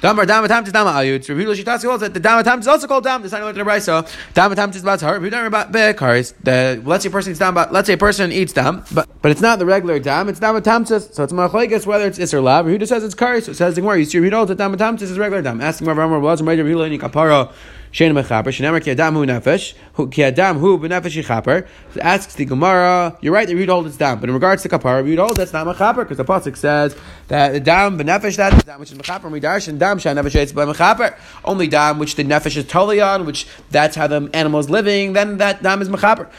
Damar 0.00 0.26
dam 0.26 0.48
tam 0.48 0.64
tis 0.64 0.72
dama 0.72 0.90
ayut. 0.90 1.28
Rabbi 1.28 1.42
Yehuda 1.42 1.62
Shitasi 1.62 1.84
holds 1.84 2.00
that 2.00 2.12
the 2.12 2.18
dam 2.18 2.42
tam 2.42 2.58
is 2.58 2.66
also 2.66 2.88
called 2.88 3.04
dam. 3.04 3.22
The 3.22 3.28
sign 3.28 3.42
of 3.42 3.54
the 3.54 3.60
brayso. 3.62 4.08
Dam 4.34 4.52
tam 4.54 4.72
tis 4.72 4.82
batzar. 4.82 5.12
Rabbi 5.12 5.28
Yehuda 5.28 5.46
about 5.46 5.70
bekaris. 5.70 6.34
The 6.42 6.82
let's 6.84 7.04
say 7.04 7.08
a 7.08 7.12
person 7.12 7.30
eats 7.30 7.38
dam, 7.38 7.54
but 7.54 7.72
let's 7.72 7.86
say 7.86 7.92
a 7.92 7.98
person 7.98 8.32
eats 8.32 8.52
dam, 8.52 8.84
but 8.92 9.08
but 9.20 9.30
it's 9.30 9.40
not 9.40 9.60
the 9.60 9.66
regular 9.66 10.00
dam. 10.00 10.28
It's 10.28 10.40
dam 10.40 10.60
tam 10.62 10.84
tis. 10.84 11.08
So 11.12 11.22
it's 11.22 11.32
machlekes 11.32 11.86
whether 11.86 12.06
it's 12.06 12.18
is 12.18 12.34
or 12.34 12.40
lav. 12.40 12.66
Rabbi 12.66 12.78
Yehuda 12.78 12.88
says 12.88 13.04
it's 13.04 13.14
karis. 13.14 13.44
So 13.44 13.52
it 13.52 13.54
says 13.54 13.76
the 13.76 13.80
Gemara. 13.80 13.98
You 14.00 14.04
see, 14.04 14.18
Rabbi 14.18 14.30
Yehuda 14.30 14.36
holds 14.38 14.48
that 14.48 14.58
dam 14.58 14.76
tam 14.76 14.96
tis 14.96 15.10
is 15.10 15.18
regular 15.18 15.42
dam. 15.42 15.60
Asking 15.60 15.86
Rav 15.86 15.98
Amar, 15.98 16.18
was 16.18 16.42
Rabbi 16.42 16.60
Yehuda 16.60 16.86
any 16.86 16.98
kapara. 16.98 17.52
Shein 17.92 18.12
mechaper. 18.12 18.46
Shenemer 18.46 18.82
ki 18.82 18.92
adam 18.92 19.14
hu 19.14 19.26
nefesh. 19.26 19.74
Ki 20.10 20.24
adam 20.24 20.58
hu 20.58 20.78
b'nefesh 20.78 21.22
yichaper. 21.22 21.68
Asks 22.00 22.34
the 22.34 22.46
Gemara. 22.46 23.18
You're 23.20 23.34
right. 23.34 23.46
The 23.46 23.54
Rehuda 23.54 23.68
holds 23.68 23.88
it's 23.88 23.96
dam, 23.98 24.18
but 24.18 24.30
in 24.30 24.34
regards 24.34 24.62
to 24.62 24.70
kapara, 24.70 25.16
holds 25.18 25.36
that's 25.36 25.52
not 25.52 25.66
mechaper 25.66 25.96
because 25.96 26.16
the 26.16 26.24
pasuk 26.24 26.56
says 26.56 26.96
that 27.28 27.52
the 27.52 27.60
dam 27.60 27.98
b'nefesh 27.98 28.36
that 28.38 28.54
is 28.54 28.62
dam 28.62 28.80
which 28.80 28.92
is 28.92 28.98
mechaper. 28.98 29.30
Midarsh 29.30 29.68
and 29.68 29.78
dam 29.78 29.98
shan 29.98 30.16
nefesh 30.16 30.54
by 30.54 30.64
mechaper. 30.64 31.14
Only 31.44 31.68
dam 31.68 31.98
which 31.98 32.16
the 32.16 32.24
nefesh 32.24 32.56
is 32.56 32.66
totally 32.66 33.02
on, 33.02 33.26
which 33.26 33.46
that's 33.70 33.94
how 33.94 34.06
the 34.06 34.30
animal 34.32 34.60
is 34.60 34.70
living. 34.70 35.12
Then 35.12 35.36
that 35.38 35.62
dam 35.62 35.82
is 35.82 35.90
mechaper. 35.90 36.30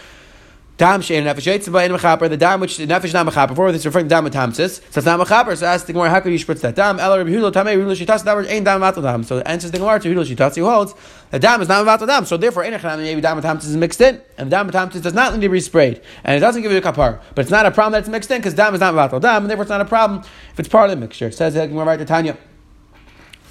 Dam 0.84 1.00
shein 1.00 1.24
nefesh 1.24 1.48
yitzba 1.48 1.86
in 1.86 1.94
mechaper. 1.94 2.28
The 2.28 2.36
dam 2.36 2.60
which 2.60 2.76
the 2.76 2.86
nefesh 2.86 3.14
not 3.14 3.26
mechaper. 3.26 3.56
For 3.56 3.72
this 3.72 3.86
referring 3.86 4.08
to 4.08 4.10
dam 4.10 4.26
tamsis. 4.26 4.82
So 4.92 4.98
it's 5.00 5.06
not 5.06 5.18
mechaper. 5.18 5.56
So 5.56 5.66
ask 5.66 5.86
the 5.86 5.94
Gemara, 5.94 6.10
how 6.10 6.20
could 6.20 6.34
you 6.34 6.38
spritz 6.38 6.60
that 6.60 6.76
dam? 6.76 7.00
Ela 7.00 7.20
Rabbi 7.20 7.30
Hulo 7.30 7.54
tamei 7.54 7.78
Hulo 7.78 7.96
shitas. 7.96 8.26
Word 8.26 8.48
ain't 8.48 8.66
dam 8.66 8.82
matal 8.82 9.02
dam. 9.02 9.24
So 9.24 9.38
the 9.38 9.48
answers 9.48 9.72
the 9.72 9.78
Gemara 9.78 10.02
to 10.02 10.14
Hulo 10.14 10.26
shitas. 10.26 10.56
He 10.56 10.62
holds 10.62 10.94
the 11.32 11.40
dam 11.40 11.62
is 11.62 11.70
not 11.70 11.86
matal 11.86 12.06
dam. 12.06 12.26
So 12.26 12.36
therefore, 12.36 12.66
in 12.66 12.74
maybe 12.74 13.22
dam 13.22 13.42
tamsis 13.42 13.68
is 13.68 13.78
mixed 13.78 14.02
in, 14.02 14.22
and 14.38 14.52
dam 14.52 14.70
tamsis 14.72 15.02
does 15.02 15.14
not 15.14 15.34
need 15.34 15.40
to 15.44 15.48
be 15.48 15.62
sprayed, 15.62 16.02
and 16.26 16.36
it 16.36 16.42
doesn't 16.42 16.62
give 16.62 16.72
you 16.74 16.80
a 16.80 16.82
kapar. 16.82 17.22
But 17.34 17.44
it's 17.44 17.52
not 17.52 17.66
a 17.66 17.72
problem 17.72 17.94
that 17.94 18.00
it's 18.00 18.10
mixed 18.10 18.30
in 18.32 18.40
because 18.40 18.54
dam 18.54 18.74
is 18.74 18.82
not 18.82 18.94
matal 18.94 19.22
dam, 19.22 19.44
and 19.44 19.50
therefore 19.50 19.64
it's 19.64 19.70
not 19.70 19.80
a 19.80 19.86
problem 19.86 20.20
if 20.52 20.60
it's 20.60 20.68
part 20.68 20.90
of 20.90 20.98
the 20.98 21.00
mixture. 21.00 21.28
It 21.28 21.34
says 21.34 21.56
uh, 21.56 21.62
the 21.62 21.68
Gemara 21.70 21.86
right 21.86 22.00
to 22.00 22.04
Tanya. 22.04 22.38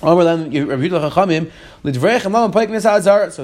So 0.03 0.17
the 0.17 0.25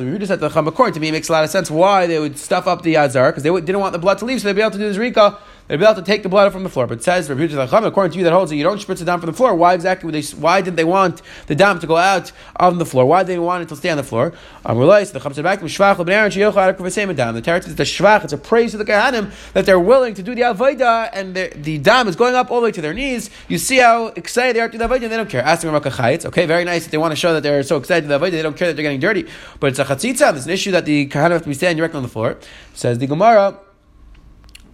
Yehuda 0.06 0.26
said 0.26 0.40
the 0.40 0.48
Chacham, 0.48 0.66
according 0.66 0.94
to 0.94 1.00
me, 1.00 1.08
it 1.08 1.12
makes 1.12 1.28
a 1.28 1.32
lot 1.32 1.44
of 1.44 1.50
sense 1.50 1.70
why 1.70 2.06
they 2.08 2.18
would 2.18 2.36
stuff 2.36 2.66
up 2.66 2.82
the 2.82 2.96
Azar, 2.96 3.30
because 3.30 3.44
they 3.44 3.50
didn't 3.50 3.78
want 3.78 3.92
the 3.92 3.98
blood 3.98 4.18
to 4.18 4.24
leave, 4.24 4.40
so 4.40 4.48
they'd 4.48 4.54
be 4.54 4.60
able 4.60 4.72
to 4.72 4.78
do 4.78 4.88
this 4.88 4.96
Rika 4.96 5.38
they'd 5.68 5.76
be 5.76 5.84
able 5.84 5.94
to 5.94 6.02
take 6.02 6.22
the 6.22 6.28
blood 6.28 6.52
from 6.52 6.64
the 6.64 6.68
floor. 6.68 6.86
But 6.86 6.98
it 6.98 7.04
says, 7.04 7.30
according 7.30 8.12
to 8.12 8.18
you 8.18 8.24
that 8.24 8.32
holds 8.32 8.50
that 8.50 8.56
you 8.56 8.64
don't 8.64 8.80
spritz 8.80 9.00
it 9.00 9.04
down 9.04 9.20
from 9.20 9.28
the 9.28 9.36
floor, 9.36 9.54
why 9.54 9.74
exactly 9.74 10.06
would 10.06 10.14
they, 10.14 10.22
why 10.36 10.60
didn't 10.60 10.76
they 10.76 10.84
want 10.84 11.22
the 11.46 11.54
dam 11.54 11.78
to 11.78 11.86
go 11.86 11.96
out 11.96 12.32
on 12.56 12.78
the 12.78 12.86
floor? 12.86 13.06
Why 13.06 13.22
did 13.22 13.28
they 13.28 13.38
want 13.38 13.62
it 13.62 13.68
to 13.68 13.76
stay 13.76 13.90
on 13.90 13.96
the 13.96 14.02
floor? 14.02 14.32
Um, 14.64 14.78
the 14.78 14.84
Teretz 17.42 17.66
is 17.66 17.76
the 17.76 17.84
Shvach, 17.84 18.24
it's 18.24 18.32
a 18.32 18.38
praise 18.38 18.72
to 18.72 18.78
the 18.78 18.84
Kahanim 18.84 19.30
that 19.52 19.66
they're 19.66 19.78
willing 19.78 20.14
to 20.14 20.22
do 20.22 20.34
the 20.34 20.42
Avodah 20.42 21.10
and 21.12 21.34
the 21.36 21.78
dam 21.78 22.08
is 22.08 22.16
going 22.16 22.34
up 22.34 22.50
all 22.50 22.60
the 22.60 22.64
way 22.64 22.72
to 22.72 22.80
their 22.80 22.94
knees. 22.94 23.30
You 23.48 23.58
see 23.58 23.78
how 23.78 24.06
excited 24.08 24.56
they 24.56 24.60
are 24.60 24.68
to 24.68 24.78
the 24.78 24.88
Avodah 24.88 25.02
and 25.02 25.12
they 25.12 25.16
don't 25.16 25.30
care. 25.30 25.42
Ask 25.42 25.62
them 25.62 25.74
Okay, 25.74 26.46
very 26.46 26.64
nice 26.64 26.84
that 26.84 26.90
they 26.90 26.98
want 26.98 27.12
to 27.12 27.16
show 27.16 27.32
that 27.34 27.42
they're 27.42 27.62
so 27.62 27.76
excited 27.76 28.02
to 28.02 28.08
the 28.08 28.18
Avodah, 28.18 28.30
they 28.30 28.42
don't 28.42 28.56
care 28.56 28.68
that 28.68 28.74
they're 28.74 28.82
getting 28.82 29.00
dirty. 29.00 29.28
But 29.60 29.68
it's 29.68 29.78
a 29.78 29.84
Chatzitza, 29.84 30.32
there's 30.32 30.46
an 30.46 30.52
issue 30.52 30.70
that 30.72 30.84
the 30.84 31.06
Kahanim 31.08 31.32
have 31.32 31.42
to 31.42 31.48
be 31.48 31.54
standing 31.54 31.76
directly 31.76 31.98
on 31.98 32.02
the 32.02 32.08
floor. 32.08 32.38
Says 32.74 32.98
the 32.98 33.06
Gemara, 33.06 33.58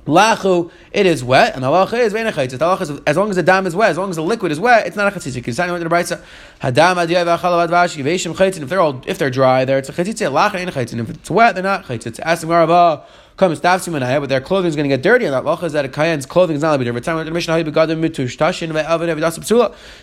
Lachu, 0.06 0.70
it 0.92 1.06
is 1.06 1.24
wet, 1.24 1.54
and 1.54 1.64
halacha 1.64 1.98
is 1.98 2.12
veinachayitz. 2.12 2.50
The 2.50 2.58
halacha 2.58 2.82
is 2.82 2.90
as 3.06 3.16
long 3.16 3.30
as 3.30 3.36
the 3.36 3.42
dam 3.42 3.66
is 3.66 3.74
wet, 3.74 3.90
as 3.90 3.98
long 3.98 4.10
as 4.10 4.16
the 4.16 4.22
liquid 4.22 4.52
is 4.52 4.60
wet, 4.60 4.86
it's 4.86 4.96
not 4.96 5.10
a 5.10 5.18
chatzitz. 5.18 5.34
Because 5.34 5.56
the 5.56 5.62
brayso, 5.62 6.22
hadam 6.60 6.96
adiyah 6.96 7.24
v'achalav 7.24 7.68
advash 7.68 7.96
yiveshim 7.96 8.34
chayitzin. 8.34 8.62
If 8.62 8.68
they're 8.68 8.80
all, 8.80 9.02
if 9.06 9.16
they're 9.16 9.30
dry, 9.30 9.64
there 9.64 9.78
it's 9.78 9.88
a 9.88 9.92
chatzitz. 9.92 10.30
Lacha 10.30 10.56
ain't 10.56 10.76
a. 10.76 11.00
If 11.00 11.10
it's 11.10 11.30
wet, 11.30 11.54
they're 11.54 11.64
not 11.64 11.86
chayitzin. 11.86 12.20
Ask 12.20 12.42
the 12.42 13.02
comes 13.36 13.60
stafsim 13.60 14.20
but 14.20 14.28
their 14.28 14.40
clothing 14.40 14.68
is 14.68 14.76
going 14.76 14.88
to 14.88 14.96
get 14.96 15.02
dirty. 15.02 15.24
And 15.24 15.34
that 15.34 15.42
lacha 15.44 15.64
is 15.64 15.72
that 15.72 15.84
a 15.84 15.88
kayan's 15.88 16.26
clothing 16.26 16.54
is 16.56 16.62
not 16.62 16.68
going 16.68 16.78
to 16.78 16.84
be 16.84 16.84
dirty. 16.84 16.96
Every 16.96 17.02
time 17.02 17.16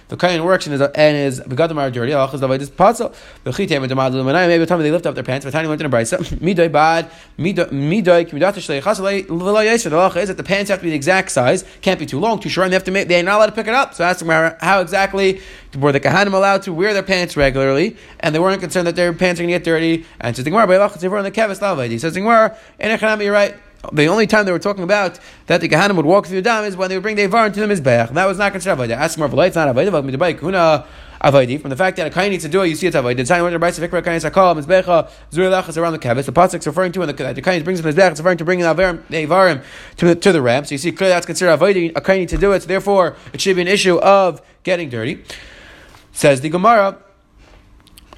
the 0.09 0.17
kayan 0.17 0.43
works 0.43 0.67
and 0.67 0.73
his 0.73 0.81
and 0.81 1.17
his 1.17 1.39
begadim 1.41 1.77
are 1.77 1.89
dirty. 1.89 2.11
Lacha 2.11 2.33
is 2.33 2.41
the 2.41 2.47
avodas 2.47 2.71
patzal. 2.71 3.13
And. 3.45 4.51
Maybe 4.51 4.57
the 4.57 4.65
time 4.65 4.81
they 4.81 4.91
lift 4.91 5.05
up 5.05 5.15
their 5.15 5.23
pants. 5.23 5.45
But 5.45 5.51
tiny 5.51 5.67
went 5.67 5.81
in 5.81 5.88
a 5.88 5.89
brayse. 5.89 6.17
Midoy 6.39 6.71
bad. 6.71 7.09
Midoy 7.38 8.29
kimidat. 8.29 8.55
The 8.55 9.95
lacha 9.95 10.17
is 10.17 10.27
that 10.27 10.38
the 10.38 10.43
pants 10.43 10.69
have 10.69 10.79
to 10.79 10.83
be 10.83 10.89
the 10.89 10.95
exact 10.95 11.31
size. 11.31 11.63
Can't 11.81 12.00
be 12.00 12.05
too 12.05 12.19
long, 12.19 12.39
too 12.39 12.50
short. 12.50 12.65
And 12.65 12.73
they 12.73 12.75
have 12.75 12.83
to 12.83 12.91
make. 12.91 13.07
They're 13.07 13.23
not 13.23 13.38
allowed 13.38 13.45
to 13.47 13.51
pick 13.53 13.67
it 13.67 13.73
up. 13.73 13.93
So 13.93 14.03
ask 14.03 14.25
them 14.25 14.55
how 14.59 14.81
exactly 14.81 15.41
were 15.77 15.91
the 15.91 16.00
kahanim 16.00 16.33
allowed 16.33 16.63
to 16.63 16.73
wear 16.73 16.93
their 16.93 17.03
pants 17.03 17.38
regularly, 17.38 17.95
and 18.19 18.35
they 18.35 18.39
weren't 18.39 18.59
concerned 18.59 18.88
that 18.88 18.97
their 18.97 19.13
pants 19.13 19.39
are 19.39 19.43
going 19.43 19.53
to 19.53 19.55
get 19.55 19.63
dirty. 19.63 20.05
And 20.19 20.35
so 20.35 20.43
the 20.43 20.50
Gemara 20.50 20.67
by 20.67 20.75
lacha 20.75 21.17
on 21.17 21.23
the 21.23 21.31
kevis 21.31 21.59
lavay. 21.59 21.89
He 21.89 21.97
says 21.97 22.13
the 22.13 22.19
Gemara, 22.19 22.57
you're 23.23 23.33
right. 23.33 23.55
the 23.93 24.07
only 24.07 24.27
time 24.27 24.45
they 24.45 24.51
were 24.51 24.59
talking 24.59 24.83
about 24.83 25.19
that 25.47 25.61
the 25.61 25.69
Gehanim 25.69 25.95
would 25.95 26.05
walk 26.05 26.27
through 26.27 26.37
the 26.37 26.41
dam 26.41 26.65
is 26.65 26.75
when 26.77 26.89
they 26.89 26.95
would 26.95 27.03
bring 27.03 27.15
the 27.15 27.23
Ivar 27.23 27.47
into 27.47 27.59
the 27.59 27.73
Mizbeach. 27.73 28.13
That 28.13 28.25
was 28.25 28.37
not 28.37 28.51
considered 28.51 28.77
Avodah. 28.77 28.97
Ask 28.97 29.17
more 29.17 29.27
of 29.27 29.33
it's 29.33 29.55
not 29.55 29.73
Avodah, 29.73 30.39
Kuna. 30.39 30.85
Avodah. 31.23 31.61
From 31.61 31.69
the 31.69 31.75
fact 31.75 31.97
that 31.97 32.07
a 32.07 32.09
kain 32.09 32.31
needs 32.31 32.43
to 32.43 32.49
do 32.49 32.61
it, 32.63 32.67
you 32.67 32.75
see 32.75 32.87
it's 32.87 32.95
Avodah. 32.95 33.17
The 33.17 33.23
time 33.23 33.43
when 33.43 33.53
the 33.53 33.59
Brisa 33.59 33.87
Fikra 33.87 34.03
kain 34.03 34.19
sakal 34.19 34.59
mizbecha 34.59 35.09
zurelachas 35.31 35.77
around 35.77 35.93
the 35.93 35.99
kavis. 35.99 36.25
The 36.25 36.31
pasuk 36.31 36.65
referring 36.65 36.91
to 36.93 36.99
when 36.99 37.15
the, 37.15 37.33
the 37.33 37.41
kain 37.41 37.63
brings 37.63 37.81
the 37.81 37.89
mizbech. 37.89 38.11
It's 38.11 38.19
referring 38.19 38.39
to 38.39 38.45
bringing 38.45 38.65
the 38.65 38.73
avarim 38.73 39.63
to 39.97 40.05
the, 40.05 40.15
to 40.15 40.31
the 40.31 40.41
ram. 40.41 40.65
So 40.65 40.73
you 40.73 40.79
see 40.79 40.91
clearly 40.91 41.13
that's 41.13 41.25
considered 41.25 41.59
Avodah. 41.59 41.95
A 41.95 42.01
kain 42.01 42.19
needs 42.19 42.31
to 42.31 42.39
do 42.39 42.51
it. 42.53 42.61
So 42.61 42.67
therefore, 42.67 43.15
it 43.33 43.41
should 43.41 43.55
be 43.55 43.61
an 43.61 43.67
issue 43.67 43.97
of 43.99 44.41
getting 44.63 44.89
dirty. 44.89 45.23
Says 46.11 46.41
the 46.41 46.49
Gemara. 46.49 46.97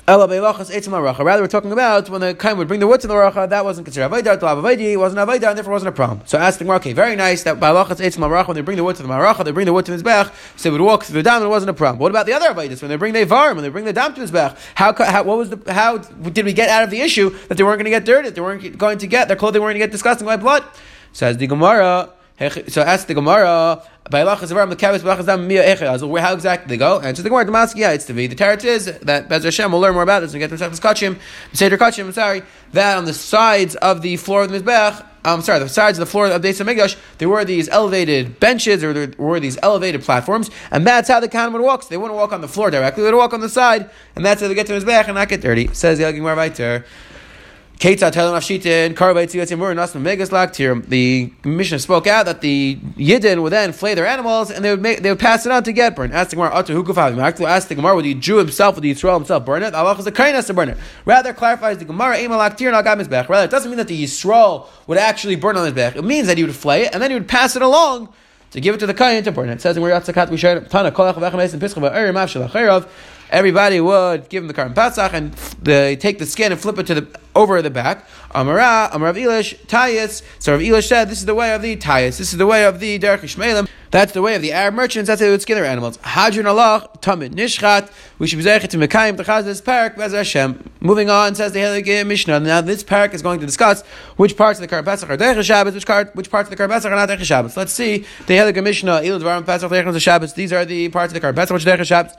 Rather, 0.05 0.27
we're 0.27 1.47
talking 1.47 1.71
about 1.71 2.09
when 2.09 2.19
the 2.19 2.33
kain 2.33 2.57
would 2.57 2.67
bring 2.67 2.81
the 2.81 2.87
wood 2.87 2.99
to 2.99 3.07
the 3.07 3.13
racha, 3.13 3.47
that 3.47 3.63
wasn't 3.63 3.85
considered 3.85 4.11
avodah. 4.11 4.37
To 4.37 4.45
avodah 4.45 4.97
wasn't 4.97 5.19
avodah, 5.19 5.47
and 5.47 5.57
therefore 5.57 5.71
wasn't 5.71 5.87
a 5.87 5.93
problem. 5.93 6.19
So 6.25 6.37
ask 6.37 6.59
the 6.59 6.65
Gemara, 6.65 6.79
okay, 6.79 6.91
very 6.91 7.15
nice 7.15 7.43
that 7.43 7.57
by 7.57 7.69
lachas 7.69 8.01
eitz 8.01 8.17
maracha, 8.17 8.49
when 8.49 8.55
they 8.55 8.61
bring 8.61 8.75
the 8.75 8.83
wood 8.83 8.97
to 8.97 9.03
the 9.03 9.07
maracha, 9.07 9.45
they 9.45 9.51
bring 9.51 9.65
the 9.65 9.71
wood 9.71 9.85
to 9.85 9.95
the 9.95 10.03
mizbech, 10.03 10.33
so 10.57 10.63
they 10.63 10.71
would 10.71 10.81
walk 10.81 11.05
through 11.05 11.13
the 11.13 11.23
dam, 11.23 11.37
and 11.37 11.45
it 11.45 11.47
wasn't 11.47 11.69
a 11.69 11.73
problem. 11.73 11.99
What 11.99 12.11
about 12.11 12.25
the 12.25 12.33
other 12.33 12.49
avodas 12.49 12.81
when 12.81 12.89
they 12.89 12.97
bring 12.97 13.13
the 13.13 13.25
varim, 13.25 13.55
when 13.55 13.63
they 13.63 13.69
bring 13.69 13.85
the 13.85 13.93
dam 13.93 14.13
to 14.13 14.25
the 14.25 14.27
mizbech? 14.27 14.57
How, 14.75 14.93
how 14.93 15.23
what 15.23 15.37
was 15.37 15.51
the 15.51 15.73
how 15.73 15.99
did 15.99 16.43
we 16.43 16.51
get 16.51 16.67
out 16.67 16.83
of 16.83 16.89
the 16.89 16.99
issue 16.99 17.29
that 17.47 17.57
they 17.57 17.63
weren't 17.63 17.77
going 17.77 17.85
to 17.85 17.89
get 17.89 18.03
dirty, 18.03 18.29
they 18.29 18.41
weren't 18.41 18.77
going 18.77 18.97
to 18.97 19.07
get 19.07 19.29
their 19.29 19.37
clothing 19.37 19.61
weren't 19.61 19.75
going 19.75 19.79
to 19.79 19.87
get 19.87 19.91
disgusting 19.91 20.25
by 20.25 20.35
blood? 20.35 20.65
Says 21.13 21.37
the 21.37 21.47
Gemara. 21.47 22.09
So 22.39 22.81
ask 22.81 23.07
the 23.07 23.13
Gemara. 23.13 23.83
How 24.11 24.33
exactly 26.33 26.67
they 26.67 26.77
go? 26.77 26.99
Answer 26.99 27.21
the 27.23 27.29
Gemara. 27.29 27.45
Damask, 27.45 27.75
yeah, 27.75 27.91
it's 27.91 28.05
to 28.05 28.13
be. 28.13 28.27
The 28.27 28.35
teretz 28.35 28.65
is 28.65 28.85
that 28.85 29.29
Bez 29.29 29.43
Hashem 29.43 29.71
will 29.71 29.79
learn 29.79 29.93
more 29.93 30.03
about 30.03 30.21
this 30.21 30.33
and 30.33 30.39
get 30.39 30.49
themselves 30.49 30.79
kachim, 30.79 31.19
Seder 31.53 31.77
kachim. 31.77 32.05
I'm 32.05 32.11
sorry 32.11 32.41
that 32.73 32.97
on 32.97 33.05
the 33.05 33.13
sides 33.13 33.75
of 33.75 34.01
the 34.01 34.17
floor 34.17 34.43
of 34.43 34.51
the 34.51 34.59
mizbech. 34.59 35.05
I'm 35.25 35.41
sorry, 35.41 35.59
the 35.59 35.69
sides 35.69 35.97
of 35.97 36.05
the 36.05 36.11
floor 36.11 36.27
of 36.27 36.41
the 36.41 36.49
Mikdash, 36.49 36.97
there 37.17 37.29
were 37.29 37.45
these 37.45 37.69
elevated 37.69 38.41
benches 38.41 38.83
or 38.83 38.91
there 38.91 39.13
were 39.17 39.39
these 39.39 39.57
elevated 39.63 40.01
platforms, 40.01 40.51
and 40.69 40.85
that's 40.85 41.07
how 41.07 41.21
the 41.21 41.29
Kohen 41.29 41.53
would 41.53 41.61
walk. 41.61 41.83
So 41.83 41.89
they 41.89 41.97
wouldn't 41.97 42.17
walk 42.17 42.33
on 42.33 42.41
the 42.41 42.49
floor 42.49 42.69
directly; 42.71 43.03
they 43.03 43.11
would 43.11 43.17
walk 43.17 43.33
on 43.33 43.39
the 43.39 43.47
side, 43.47 43.89
and 44.17 44.25
that's 44.25 44.41
how 44.41 44.49
they 44.49 44.53
get 44.53 44.67
to 44.67 44.73
his 44.73 44.83
back 44.83 45.07
and 45.07 45.15
not 45.15 45.29
get 45.29 45.39
dirty. 45.39 45.73
Says 45.73 45.99
the 45.99 46.11
Gemara 46.11 46.35
Vayter. 46.35 46.83
The 47.83 47.89
Mishnah 51.43 51.79
spoke 51.79 52.07
out 52.07 52.25
that 52.27 52.39
the 52.39 52.77
Yidden 52.77 53.41
would 53.41 53.51
then 53.51 53.73
flay 53.73 53.93
their 53.93 54.07
animals 54.07 54.51
and 54.51 54.63
they 54.63 54.73
would 54.73 54.81
they 54.81 55.09
would 55.09 55.19
pass 55.19 55.45
it 55.45 55.51
on 55.51 55.63
to 55.63 55.73
get 55.73 55.93
burned. 55.93 56.13
Ask 56.13 56.29
the 56.29 56.37
Gemara, 56.37 56.55
Ask 56.55 57.67
the 57.67 57.75
Gemara, 57.75 57.95
would 57.95 58.05
the 58.05 58.13
Jew 58.13 58.37
himself, 58.37 58.75
would 58.75 58.85
the 58.85 58.93
Yisrael 58.93 59.15
himself 59.15 59.43
burn 59.43 59.63
it? 59.63 59.75
Allah 59.75 59.97
is 59.97 60.09
Kain 60.11 60.33
has 60.33 60.47
to 60.47 60.53
burn 60.53 60.69
it. 60.69 60.77
Rather 61.03 61.33
clarifies 61.33 61.77
the 61.77 61.83
Gemara, 61.83 62.25
Rather, 62.25 63.43
it 63.43 63.51
doesn't 63.51 63.69
mean 63.69 63.77
that 63.77 63.89
the 63.89 64.01
Yisrael 64.01 64.67
would 64.87 64.97
actually 64.97 65.35
burn 65.35 65.57
on 65.57 65.65
his 65.65 65.73
back. 65.73 65.97
It 65.97 66.05
means 66.05 66.27
that 66.27 66.37
he 66.37 66.45
would 66.45 66.55
flay 66.55 66.83
it 66.83 66.93
and 66.93 67.03
then 67.03 67.11
he 67.11 67.15
would 67.15 67.27
pass 67.27 67.57
it 67.57 67.61
along 67.61 68.13
to 68.51 68.61
give 68.61 68.75
it 68.75 68.77
to 68.77 68.87
the 68.87 68.93
Kain 68.93 69.23
to 69.23 69.33
burn 69.33 69.49
it. 69.49 69.55
It 69.55 69.61
says 69.61 69.75
in 69.75 69.83
Yatzak 69.83 70.29
we 70.29 70.37
share 70.37 70.61
Tana, 70.61 70.93
Kolach 70.93 71.15
Vechem 71.15 71.59
Pischa 71.59 72.87
everybody 73.33 73.81
would 73.81 74.29
give 74.29 74.43
him 74.43 74.47
the 74.47 74.53
Karm 74.53 74.73
Pasach 74.73 75.13
and 75.13 75.33
they 75.61 75.95
take 75.95 76.19
the 76.19 76.25
skin 76.25 76.51
and 76.51 76.61
flip 76.61 76.77
it 76.77 76.87
to 76.87 76.95
the 76.95 77.19
over 77.35 77.61
the 77.61 77.69
back. 77.69 78.07
Amara, 78.35 78.89
Amarav 78.93 79.15
Elish, 79.15 79.57
Tayas. 79.65 80.21
So 80.39 80.53
Rav 80.53 80.61
Elish 80.61 80.87
said, 80.87 81.09
This 81.09 81.19
is 81.19 81.25
the 81.25 81.35
way 81.35 81.53
of 81.53 81.61
the 81.61 81.75
Tayas. 81.75 82.17
This 82.17 82.31
is 82.31 82.37
the 82.37 82.45
way 82.45 82.65
of 82.65 82.79
the 82.79 82.99
Derech 82.99 83.19
Ishmaelim. 83.19 83.67
That's 83.91 84.11
the 84.11 84.23
way 84.23 84.33
of 84.35 84.41
the 84.41 84.51
Arab 84.51 84.73
merchants. 84.73 85.07
That's 85.07 85.21
how 85.21 85.27
they 85.27 85.31
would 85.31 85.41
skin 85.43 85.55
their 85.55 85.65
animals. 85.65 85.99
Hadron 86.01 86.47
Allah, 86.47 86.89
Tamid 87.01 87.29
Nishchat. 87.35 87.91
We 88.17 88.25
should 88.25 88.39
be 88.39 88.43
zeichet 88.43 88.69
to 88.69 88.77
Mekayim 88.77 89.17
Techaz 89.17 89.43
this 89.43 89.61
parak, 89.61 89.95
Bez 89.95 90.13
Hashem. 90.13 90.71
Moving 90.79 91.11
on, 91.11 91.35
says 91.35 91.51
the 91.51 91.59
Helig 91.59 92.07
Mishnah. 92.07 92.39
Now 92.39 92.61
this 92.61 92.83
parak 92.83 93.13
is 93.13 93.21
going 93.21 93.39
to 93.39 93.45
discuss 93.45 93.83
which 94.17 94.35
parts 94.35 94.59
of 94.59 94.67
the 94.67 94.75
Karm 94.75 94.83
Pesach 94.83 95.09
are 95.09 95.17
Derech 95.17 95.43
Shabbos, 95.43 95.75
which, 95.75 95.85
part, 95.85 96.15
which 96.15 96.31
parts 96.31 96.49
of 96.49 96.57
the 96.57 96.63
Karm 96.63 96.69
Pesach 96.69 96.91
are 96.91 96.95
not 96.95 97.07
Derech 97.07 97.23
Shabbos. 97.23 97.55
Let's 97.55 97.73
see. 97.73 97.99
The 98.25 98.33
Helig 98.33 98.63
Mishnah, 98.63 99.01
Ilad 99.01 99.21
Varam 99.21 99.45
Pesach, 99.45 99.69
Derech 99.69 100.01
Shabbos. 100.01 100.33
These 100.33 100.51
are 100.53 100.65
the 100.65 100.89
parts 100.89 101.13
of 101.13 101.21
the 101.21 101.27
Karm 101.27 101.35
Pesach, 101.35 101.53
which 101.53 101.67
are 101.67 101.77
Derech 101.77 101.85
Shabbos. 101.85 102.13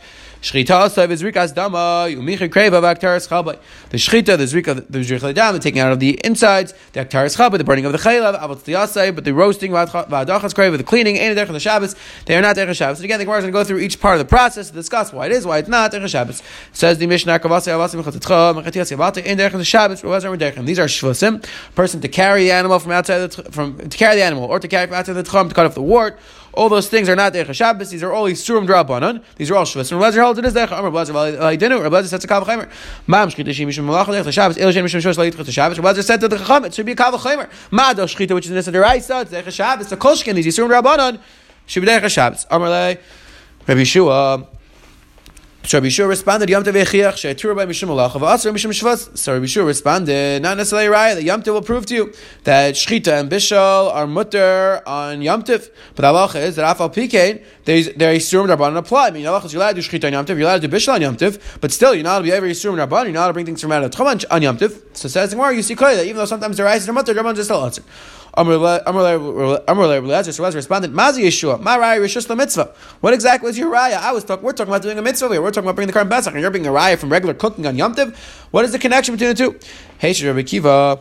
Shchita 0.44 0.88
asav 0.88 1.10
is 1.10 1.22
rikas 1.22 1.54
dama 1.54 2.04
kreva 2.06 2.82
v'aktaris 2.82 3.26
chabay. 3.26 3.58
The 3.88 3.96
shchita, 3.96 4.36
the 4.36 4.44
zrika, 4.44 4.74
the 4.90 4.98
zrika 4.98 5.32
dam, 5.32 5.54
the 5.54 5.58
taking 5.58 5.80
out 5.80 5.90
of 5.90 6.00
the 6.00 6.20
insides, 6.22 6.74
the 6.92 7.02
aktaris 7.02 7.38
chabay, 7.38 7.56
the 7.56 7.64
burning 7.64 7.86
of 7.86 7.92
the 7.92 7.98
chaylav, 7.98 8.38
avat 8.38 8.62
the 8.64 9.12
but 9.12 9.24
the 9.24 9.32
roasting 9.32 9.70
v'adachas 9.70 10.52
kreva, 10.52 10.76
the 10.76 10.84
cleaning, 10.84 11.18
and 11.18 11.38
the 11.38 11.58
Shabbos, 11.58 11.96
they 12.26 12.36
are 12.36 12.42
not 12.42 12.56
derech 12.56 12.76
Shabbos. 12.76 12.98
And 12.98 13.06
again, 13.06 13.20
the 13.20 13.24
Gemara 13.24 13.38
is 13.38 13.44
going 13.44 13.54
to 13.54 13.58
go 13.58 13.64
through 13.64 13.78
each 13.78 13.98
part 13.98 14.16
of 14.16 14.18
the 14.18 14.28
process 14.28 14.68
to 14.68 14.74
discuss 14.74 15.14
why 15.14 15.24
it 15.24 15.32
is, 15.32 15.46
why 15.46 15.56
it's 15.56 15.68
not 15.70 15.92
derech 15.92 16.10
Shabbos. 16.10 16.42
Says 16.74 16.98
the 16.98 17.06
Mishnah, 17.06 17.38
kavasi 17.38 17.68
avasi 17.72 18.02
mechatitcha, 18.02 18.62
mechatiyas 18.62 18.94
yavata, 18.94 19.24
in 19.24 19.38
derech 19.38 19.64
Shabbos, 19.64 20.02
These 20.02 20.78
are 20.78 20.84
shvusim, 20.84 21.42
person 21.74 22.02
to 22.02 22.08
carry 22.08 22.44
the 22.44 22.52
animal 22.52 22.78
from 22.80 22.92
outside 22.92 23.30
the, 23.30 23.42
from 23.50 23.78
to 23.78 23.96
carry 23.96 24.16
the 24.16 24.22
animal 24.22 24.44
or 24.44 24.60
to 24.60 24.68
carry 24.68 24.88
from 24.88 24.96
outside 24.96 25.14
the 25.14 25.22
tchum 25.22 25.48
to 25.48 25.54
cut 25.54 25.64
off 25.64 25.74
the 25.74 25.80
wart 25.80 26.18
all 26.56 26.68
those 26.68 26.88
things 26.88 27.08
are 27.08 27.16
not 27.16 27.32
Derech 27.32 27.52
Shabbos. 27.54 27.90
These 27.90 28.02
are 28.02 28.12
all 28.12 28.24
Yisurim 28.24 28.66
Drabanan. 28.66 29.22
These 29.36 29.50
are 29.50 29.56
all 29.56 29.64
Shabbos. 29.64 29.90
And 29.92 30.00
Rabbi 30.00 30.18
holds 30.18 30.38
it 30.38 30.44
is 30.44 30.54
Derech 30.54 30.76
Amar 30.76 30.90
Blazer 30.90 31.12
Validinu. 31.12 31.82
Rabbi 31.82 31.86
uh, 31.86 31.90
Blazer 31.90 32.08
sets 32.08 32.24
a 32.24 32.28
Kav 32.28 32.44
Chaimer. 32.44 32.70
Mam 33.06 33.28
Shchita 33.28 33.48
Shim 33.48 33.66
Mishum 33.66 33.84
Malach 33.84 34.06
Derech 34.06 34.32
Shabbos. 34.32 34.56
El 34.58 34.70
Shem 34.72 34.84
Mishum 34.84 35.00
Shosh 35.00 35.16
Lalit 35.16 35.52
Shabbos. 35.52 35.78
Rabbi 35.78 35.92
Blazer 35.92 36.02
said 36.02 36.20
to 36.20 36.28
the 36.28 36.38
Chacham, 36.38 36.64
it 36.64 36.74
should 36.74 36.86
be 36.86 36.92
a 36.92 36.96
Kav 36.96 37.12
Chaimer. 37.14 37.50
Ma 37.70 37.92
Do 37.92 38.02
Shchita, 38.02 38.34
which 38.34 38.46
is 38.46 38.52
this 38.52 38.68
Deraisa, 38.68 39.22
it's 39.22 39.32
Derech 39.32 39.52
Shabbos. 39.52 39.90
The 39.90 39.96
Kolshkin, 39.96 40.34
these 40.34 40.46
Yisurim 40.46 40.70
Drabanan, 40.70 41.20
should 41.66 41.80
be 41.80 41.86
Derech 41.86 42.10
Shabbos. 42.10 42.46
Amar 42.50 42.68
Le, 42.68 42.96
Rabbi 43.66 43.84
Shua. 43.84 44.46
So 45.66 45.78
Rabbi 45.78 45.88
Shua 45.88 46.06
responded, 46.06 46.50
Yom 46.50 46.62
Tov 46.62 46.74
Echiach, 46.74 47.16
She'atur 47.16 47.54
by 47.54 47.64
Mishum 47.64 47.88
Malach, 47.88 48.14
of 48.14 48.20
Asr 48.20 48.52
Mishum 48.52 48.70
Shvas. 48.70 49.16
So 49.16 49.32
Rabbi 49.32 49.46
Shua 49.46 49.64
responded, 49.64 50.42
not 50.42 50.58
necessarily 50.58 50.88
right, 50.88 51.14
that 51.14 51.22
Yom 51.22 51.42
Tov 51.42 51.54
will 51.54 51.62
prove 51.62 51.86
to 51.86 51.94
you 51.94 52.12
that 52.42 52.74
Shchita 52.74 53.20
and 53.20 53.30
Bishal 53.30 53.90
are 53.90 54.06
mutter 54.06 54.82
on 54.86 55.22
Yom 55.22 55.42
Tov. 55.42 55.70
But 55.94 56.04
Allah 56.04 56.30
is 56.34 56.56
that 56.56 56.76
Afal 56.76 56.92
Pikein, 56.92 57.42
is 57.64 57.90
they're 57.96 58.14
Yisurim 58.14 58.54
Rabban 58.54 58.76
apply. 58.76 59.06
I 59.06 59.10
mean, 59.12 59.26
Allah 59.26 59.42
is 59.42 59.54
you're 59.54 59.62
allowed 59.62 59.76
to 59.76 59.80
do 59.80 59.88
Shchita 59.88 60.04
on 60.08 60.12
Yom 60.12 60.26
Tov, 60.26 60.36
you're 60.36 60.40
allowed 60.40 60.60
to 60.60 60.68
do 60.68 60.76
Bishal 60.76 60.96
on 60.96 61.00
Yom 61.00 61.16
Tov, 61.16 61.40
but 61.62 61.72
still, 61.72 61.94
you're 61.94 62.04
not 62.04 62.10
allowed 62.10 62.18
to 62.18 62.24
be 62.24 62.32
every 62.32 62.50
Yisurim 62.50 62.86
Rabban, 62.86 63.04
you're 63.04 63.14
not 63.14 63.20
allowed 63.20 63.26
to 63.28 63.32
bring 63.32 63.46
things 63.46 63.62
from 63.62 63.72
out 63.72 63.82
of 63.82 63.90
Tchum 63.90 64.30
on 64.30 64.42
Yom 64.42 64.58
Tov. 64.58 64.82
So 64.92 65.08
says 65.08 65.30
the 65.30 65.36
Gemara, 65.36 65.56
you 65.56 65.62
see 65.62 65.74
clearly 65.74 65.96
that 65.96 66.04
even 66.04 66.18
though 66.18 66.26
sometimes 66.26 66.58
they're 66.58 66.68
Isis 66.68 66.90
mutter, 66.90 67.14
Rabban 67.14 67.36
just 67.36 67.48
still 67.48 67.64
answer. 67.64 67.82
Amr 68.36 68.58
responded, 68.58 68.84
Mazi 70.92 71.22
Yeshua, 71.22 71.60
Ma 71.60 71.78
Raya 71.78 72.00
Rishus 72.00 72.36
mitzvah. 72.36 72.74
What 73.00 73.14
exactly 73.14 73.46
was 73.46 73.56
your 73.56 73.72
Raya? 73.72 73.94
I 73.94 74.10
was 74.12 74.24
talking, 74.24 74.44
we're 74.44 74.52
talking 74.52 74.72
about 74.72 74.82
doing 74.82 74.98
a 74.98 75.02
mitzvah 75.02 75.28
here. 75.28 75.40
We're 75.40 75.52
talking 75.52 75.66
about 75.66 75.76
bringing 75.76 75.92
the 75.92 75.98
Karm 75.98 76.10
Pesach, 76.10 76.32
and 76.32 76.42
you're 76.42 76.50
bringing 76.50 76.68
a 76.68 76.72
Raya 76.72 76.98
from 76.98 77.10
regular 77.10 77.34
cooking 77.34 77.64
on 77.66 77.76
Yom 77.76 77.94
Tiv. 77.94 78.18
What 78.50 78.64
is 78.64 78.72
the 78.72 78.80
connection 78.80 79.14
between 79.14 79.30
the 79.30 79.36
two? 79.36 79.56
Hey, 79.98 80.12
Rabbi 80.26 80.42
Kiva. 80.42 81.00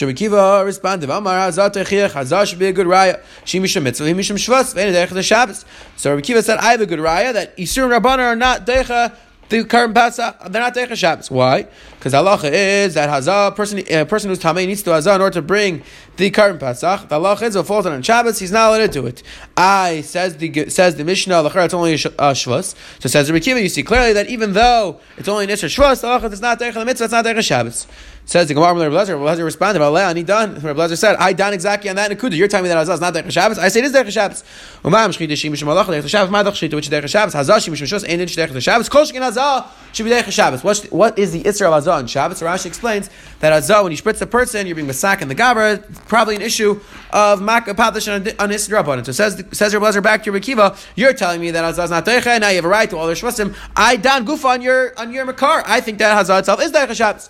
Rabbi 0.00 0.12
Kiva 0.12 0.62
responded, 0.64 1.10
Amar 1.10 1.50
Hazat 1.50 1.72
Echiach, 1.72 2.10
Hazat 2.10 2.46
should 2.46 2.60
be 2.60 2.66
a 2.66 2.72
good 2.72 2.86
raya. 2.86 3.20
She 3.44 3.58
Mishum 3.58 3.82
Mitzvah, 3.82 4.04
Mishum 4.04 4.36
Shvas, 4.36 4.74
Vein 4.74 4.94
Derech 4.94 5.24
Shabbos. 5.24 5.64
So 5.96 6.10
Rabbi 6.10 6.22
Kiva 6.22 6.44
said, 6.44 6.58
I 6.58 6.70
have 6.72 6.80
a 6.80 6.86
good 6.86 7.00
raya 7.00 7.32
that 7.32 7.56
Isur 7.56 7.84
and 7.84 8.04
Rabbana 8.04 8.18
are 8.18 8.36
not 8.36 8.66
Decha 8.66 9.16
the 9.48 9.64
current 9.64 9.94
Pesach, 9.94 10.36
they're 10.50 10.62
not 10.62 10.74
Teicha 10.74 10.96
Shabbos. 10.96 11.30
Why? 11.30 11.66
Because 11.98 12.12
halacha 12.12 12.50
is 12.52 12.94
that 12.94 13.08
Hazah, 13.08 13.54
person, 13.56 13.78
a 13.90 14.04
person 14.04 14.30
who's 14.30 14.38
Tamei 14.38 14.66
needs 14.66 14.82
to 14.82 14.90
Hazah 14.90 15.16
in 15.16 15.20
order 15.20 15.34
to 15.34 15.42
bring 15.42 15.82
the 16.18 16.30
current 16.30 16.58
Pesach. 16.58 17.08
The 17.08 17.18
is 17.42 17.54
if 17.54 17.66
falls 17.66 17.86
on 17.86 18.02
Shabbos, 18.02 18.40
he's 18.40 18.50
not 18.50 18.68
allowed 18.68 18.78
to 18.78 18.88
do 18.88 19.06
it. 19.06 19.22
I, 19.56 20.00
says 20.00 20.36
the 20.36 20.68
says 20.68 20.96
the 20.96 21.04
Mishnah, 21.04 21.44
the 21.44 21.64
it's 21.64 21.72
only 21.72 21.92
a 21.92 21.94
uh, 21.94 22.34
Shvus. 22.34 22.74
So 22.98 23.08
says 23.08 23.28
the 23.28 23.32
Rekiva, 23.32 23.62
you 23.62 23.68
see 23.68 23.84
clearly 23.84 24.12
that 24.12 24.28
even 24.28 24.52
though 24.52 25.00
it's 25.16 25.28
only 25.28 25.44
an 25.44 25.50
Isra 25.50 25.68
Shvus, 25.68 26.00
the 26.00 26.08
halacha 26.08 26.32
is 26.32 26.40
not 26.40 26.58
Teicha 26.58 26.74
the 26.74 26.84
mitzvah, 26.84 27.04
it's 27.04 27.12
not 27.12 27.24
Teicha 27.24 27.42
Shabbos. 27.42 27.86
Says 28.28 28.46
the 28.46 28.52
Gemara, 28.52 28.74
Rabbi 28.74 28.94
Lezer, 28.94 29.18
Rabbi 29.18 29.40
Lezer 29.40 29.44
responded, 29.44 29.82
"Ani 29.82 30.22
done." 30.22 30.60
Rabbi 30.60 30.86
Lezer 30.86 30.98
said, 30.98 31.16
"I 31.16 31.32
done 31.32 31.54
exactly 31.54 31.88
on 31.88 31.96
that 31.96 32.10
Nakuda. 32.10 32.36
You're 32.36 32.46
telling 32.46 32.64
me 32.64 32.68
that 32.68 32.86
Hazah 32.86 32.92
is 32.92 33.00
not 33.00 33.14
Derech 33.14 33.30
Shabbos. 33.30 33.58
I 33.58 33.68
say 33.68 33.80
it 33.80 33.86
is 33.86 33.92
Derech 33.92 34.12
Shabbos. 34.12 34.44
Umam 34.84 35.08
shchita 35.16 35.32
shim 35.32 35.50
mishum 35.50 35.66
malach 35.66 35.86
Derech 35.86 36.06
Shabbos. 36.10 36.30
Madach 36.30 36.52
shchita 36.52 36.74
which 36.74 36.90
Derech 36.90 37.08
Shabbos. 37.08 37.32
Hazah 37.32 37.56
shim 37.56 37.72
mishum 37.72 37.86
shos 37.86 38.06
ain't 38.06 38.20
Derech 38.20 38.60
Shabbos. 38.60 38.90
Kol 38.90 39.04
shkin 39.06 39.22
Hazah 39.22 39.68
should 39.94 40.04
be 40.04 40.10
Derech 40.10 40.30
Shabbos. 40.30 40.62
What 40.62 40.78
what 40.90 41.18
is 41.18 41.32
the 41.32 41.42
Isra 41.42 41.72
of 41.72 41.82
Hazah 41.82 41.94
on 41.94 42.06
Shabbos? 42.06 42.42
Rashi 42.42 42.66
explains 42.66 43.08
that 43.40 43.50
Hazah 43.62 43.82
when 43.82 43.92
you 43.92 43.98
spritz 43.98 44.18
the 44.18 44.26
person, 44.26 44.66
you're 44.66 44.76
being 44.76 44.88
masak 44.88 45.22
in 45.22 45.28
the 45.28 45.34
gabra. 45.34 45.82
Probably 46.08 46.36
an 46.36 46.42
issue 46.42 46.80
of 47.10 47.42
mak 47.42 47.66
padish 47.66 48.08
on 48.12 48.26
on 48.40 48.50
Isra 48.50 48.82
Rabbanon. 48.82 49.04
So 49.04 49.12
says 49.12 49.44
says 49.52 49.74
Rabbi 49.74 49.90
Lezer 49.90 50.02
back 50.02 50.24
to 50.24 50.32
your 50.32 50.40
Kiva. 50.40 50.74
You're 50.96 51.12
telling 51.12 51.40
me 51.40 51.50
that 51.50 51.62
Hazah 51.62 51.84
is 51.84 51.90
not 51.90 52.06
Derech. 52.06 52.40
Now 52.40 52.48
you 52.48 52.56
have 52.56 52.64
a 52.64 52.68
right 52.68 52.88
to 52.88 52.96
all 52.96 53.06
their 53.06 53.14
shvasim. 53.14 53.54
I 53.76 53.96
don 53.96 54.26
gufa 54.26 54.46
on 54.46 54.62
your 54.62 54.98
on 54.98 55.12
your 55.12 55.26
makar. 55.26 55.62
I 55.66 55.80
think 55.80 55.98
that 55.98 56.16
Hazah 56.16 56.40
itself 56.40 56.62
is 56.62 56.72
Derech 56.72 56.96
Shabbos. 56.96 57.28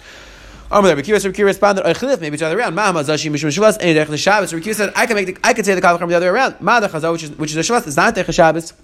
Amr 0.70 0.90
Rabbi 0.90 1.02
Kiva, 1.02 1.18
Rabbi 1.18 1.42
responded, 1.42 1.84
"Echilif, 1.84 2.20
maybe 2.20 2.34
it's 2.34 2.40
the 2.40 2.46
other 2.46 2.56
way 2.56 2.62
around. 2.62 2.74
Ma 2.74 2.92
Mazashi 2.92 3.30
Mishum 3.30 3.50
Shabbos, 3.50 3.78
any 3.80 3.94
Derech 3.98 4.16
Shabbos." 4.16 4.52
Rabbi 4.52 4.62
Kiva 4.62 4.74
said, 4.74 4.92
"I 4.94 5.06
can 5.06 5.16
make, 5.16 5.26
the, 5.26 5.36
I 5.42 5.54
can 5.54 5.64
say 5.64 5.74
the 5.74 5.80
Kavacham 5.80 6.08
the 6.08 6.14
other 6.14 6.26
way 6.26 6.38
around. 6.38 6.60
Ma 6.60 6.78
the 6.78 6.88
Chazal, 6.88 7.12
which 7.12 7.24
is 7.24 7.30
which 7.30 7.50
is 7.50 7.56
the 7.56 7.62
Shabbos, 7.64 7.86
is 7.88 7.96
not 7.96 8.14
Derech 8.14 8.32
Shabbos." 8.32 8.74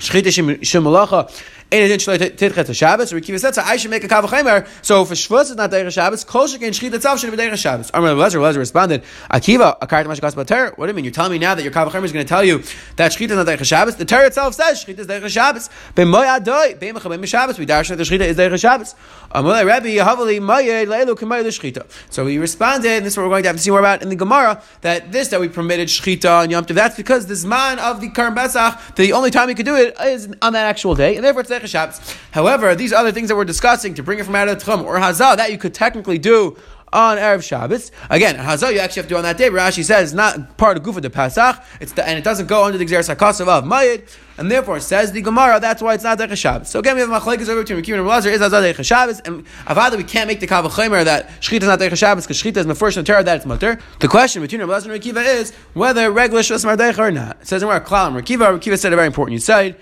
Shchita 0.00 0.28
Shemulacha 0.60 1.30
In 1.70 1.82
addition, 1.82 2.18
Tidchet 2.18 2.64
to 2.64 2.72
Shabbos. 2.72 3.12
Rekiva 3.12 3.38
said, 3.38 3.54
so 3.54 3.60
I 3.60 3.76
should 3.76 3.90
make 3.90 4.02
a 4.02 4.08
Kavachemer. 4.08 4.66
So 4.80 5.02
if 5.02 5.10
a 5.10 5.14
Shvus 5.14 5.50
is 5.50 5.56
not 5.56 5.70
Deir 5.70 5.90
Shabbos, 5.90 6.24
Kol 6.24 6.46
Shekin 6.46 6.70
Shchit 6.70 6.94
itself 6.94 7.20
should 7.20 7.30
be 7.30 7.36
Deir 7.36 7.54
Shabbos. 7.58 7.90
Amr 7.92 8.08
Lezer, 8.14 8.40
Lezer 8.40 8.56
responded, 8.56 9.02
Akiva, 9.30 9.78
Akart 9.80 10.06
Mashakas 10.06 10.34
Bater. 10.34 10.72
What 10.76 10.86
do 10.86 10.90
you 10.90 10.94
mean? 10.94 11.04
You're 11.04 11.12
telling 11.12 11.32
me 11.32 11.38
now 11.38 11.54
that 11.54 11.62
your 11.62 11.72
Kavachemer 11.72 12.04
is 12.04 12.12
going 12.12 12.24
to 12.24 12.28
tell 12.28 12.42
you 12.42 12.62
that 12.96 13.12
Shchit 13.12 13.28
is 13.28 13.36
not 13.36 13.44
Deir 13.44 13.62
Shabbos? 13.62 13.96
The 13.96 14.06
Torah 14.06 14.28
itself 14.28 14.54
says 14.54 14.82
Shchit 14.82 14.98
is 14.98 15.06
Deir 15.08 15.28
Shabbos. 15.28 15.68
B'moy 15.94 16.40
Adoi, 16.40 16.78
B'mechabim 16.78 17.26
Shabbos. 17.26 17.58
We 17.58 17.66
dash 17.66 17.88
that 17.88 17.96
the 17.96 18.04
Shchita 18.04 18.22
is 18.22 18.36
Deir 18.38 18.56
Shabbos. 18.56 18.94
Amr 19.32 19.66
Rebbe, 19.66 19.88
Yahavali, 19.88 20.40
Maye, 20.40 20.86
Leilu, 20.86 21.14
K'may 21.18 21.44
Shchita. 21.44 21.84
So 22.08 22.26
he 22.26 22.38
responded, 22.38 22.90
and 22.90 23.04
this 23.04 23.12
is 23.12 23.18
what 23.18 23.24
we're 23.24 23.30
going 23.30 23.42
to 23.42 23.48
have 23.50 23.56
to 23.56 23.62
see 23.62 23.70
more 23.70 23.80
about 23.80 24.00
in 24.00 24.08
the 24.08 24.16
Gemara, 24.16 24.62
that 24.80 25.12
this 25.12 25.28
that 25.28 25.40
we 25.40 25.50
permitted 25.50 25.88
Shchita 25.88 26.44
on 26.44 26.50
Yom 26.50 26.64
Tov, 26.64 26.76
that's 26.76 26.96
because 26.96 27.26
the 27.26 27.34
Zman 27.34 27.76
of 27.76 28.00
the 28.00 28.08
Karm 28.08 28.34
Pesach, 28.34 28.96
the 28.96 29.12
only 29.12 29.30
time 29.30 29.50
you 29.50 29.54
could 29.54 29.66
do 29.66 29.76
it 29.76 29.94
is 30.00 30.34
on 30.40 30.54
that 30.54 30.64
actual 30.64 30.94
day, 30.94 31.16
and 31.16 31.22
therefore 31.22 31.42
it's 31.42 31.57
Shabbos. 31.66 32.00
However, 32.30 32.74
these 32.74 32.92
other 32.92 33.12
things 33.12 33.28
that 33.28 33.36
we're 33.36 33.44
discussing 33.44 33.94
to 33.94 34.02
bring 34.02 34.18
it 34.18 34.26
from 34.26 34.34
out 34.36 34.48
of 34.48 34.58
the 34.58 34.64
Tchum 34.64 34.84
or 34.84 34.98
Hazah, 34.98 35.36
that 35.36 35.50
you 35.50 35.58
could 35.58 35.74
technically 35.74 36.18
do 36.18 36.56
on 36.92 37.18
Erev 37.18 37.42
Shabbos. 37.42 37.90
Again, 38.08 38.36
Hazah 38.36 38.72
you 38.72 38.78
actually 38.78 39.00
have 39.00 39.08
to 39.08 39.14
do 39.14 39.16
on 39.16 39.22
that 39.24 39.36
day. 39.36 39.50
Rashi 39.50 39.84
says 39.84 40.14
not 40.14 40.56
part 40.56 40.76
of 40.76 40.82
Gufa 40.82 41.00
de 41.00 41.10
Pasach, 41.10 41.62
it's 41.80 41.92
the, 41.92 42.06
and 42.06 42.18
it 42.18 42.24
doesn't 42.24 42.46
go 42.46 42.64
under 42.64 42.78
the 42.78 42.86
Sakasav 42.86 43.46
of 43.46 43.64
Mayid, 43.64 44.08
and 44.38 44.50
therefore 44.50 44.80
says 44.80 45.12
the 45.12 45.20
Gemara, 45.20 45.60
that's 45.60 45.82
why 45.82 45.94
it's 45.94 46.04
not 46.04 46.18
Dech 46.18 46.34
Shabbos. 46.36 46.70
So 46.70 46.78
again, 46.78 46.94
we 46.94 47.02
have 47.02 47.10
Machlekes 47.10 47.48
over 47.48 47.62
between 47.62 47.82
Rekiv 47.82 47.94
and 47.94 48.04
Blazer, 48.04 48.30
is 48.30 48.40
Hazah 48.40 48.72
Dech 48.72 48.82
Shabbos, 48.84 49.20
and 49.20 49.44
Avada 49.66 49.96
we 49.96 50.04
can't 50.04 50.28
make 50.28 50.40
the 50.40 50.46
Kavachemer 50.46 51.04
that 51.04 51.28
Shechita 51.40 51.62
is 51.62 51.68
not 51.68 51.78
Dech 51.78 51.94
Shabbos, 51.96 52.24
because 52.24 52.40
Shechita 52.42 52.56
is 52.58 52.66
Mefurish 52.66 52.96
and 52.96 53.06
Torah, 53.06 53.22
that 53.22 53.36
it's 53.36 53.46
Mutter. 53.46 53.78
The 54.00 54.08
question 54.08 54.40
between 54.40 54.64
Blazer 54.64 54.90
and 54.90 55.02
Rekiva 55.02 55.24
is 55.24 55.54
whether 55.74 56.10
regular 56.10 56.42
Shvas 56.42 56.64
Mardech 56.64 56.98
or 56.98 57.10
not. 57.10 57.38
It 57.42 57.48
says 57.48 57.62
in 57.62 57.68
our 57.68 57.80
Klalam, 57.80 58.18
Rekiva, 58.18 58.58
Rekiva 58.58 58.78
said 58.78 58.92
a 58.92 58.96
very 58.96 59.08
important 59.08 59.42
said, 59.42 59.78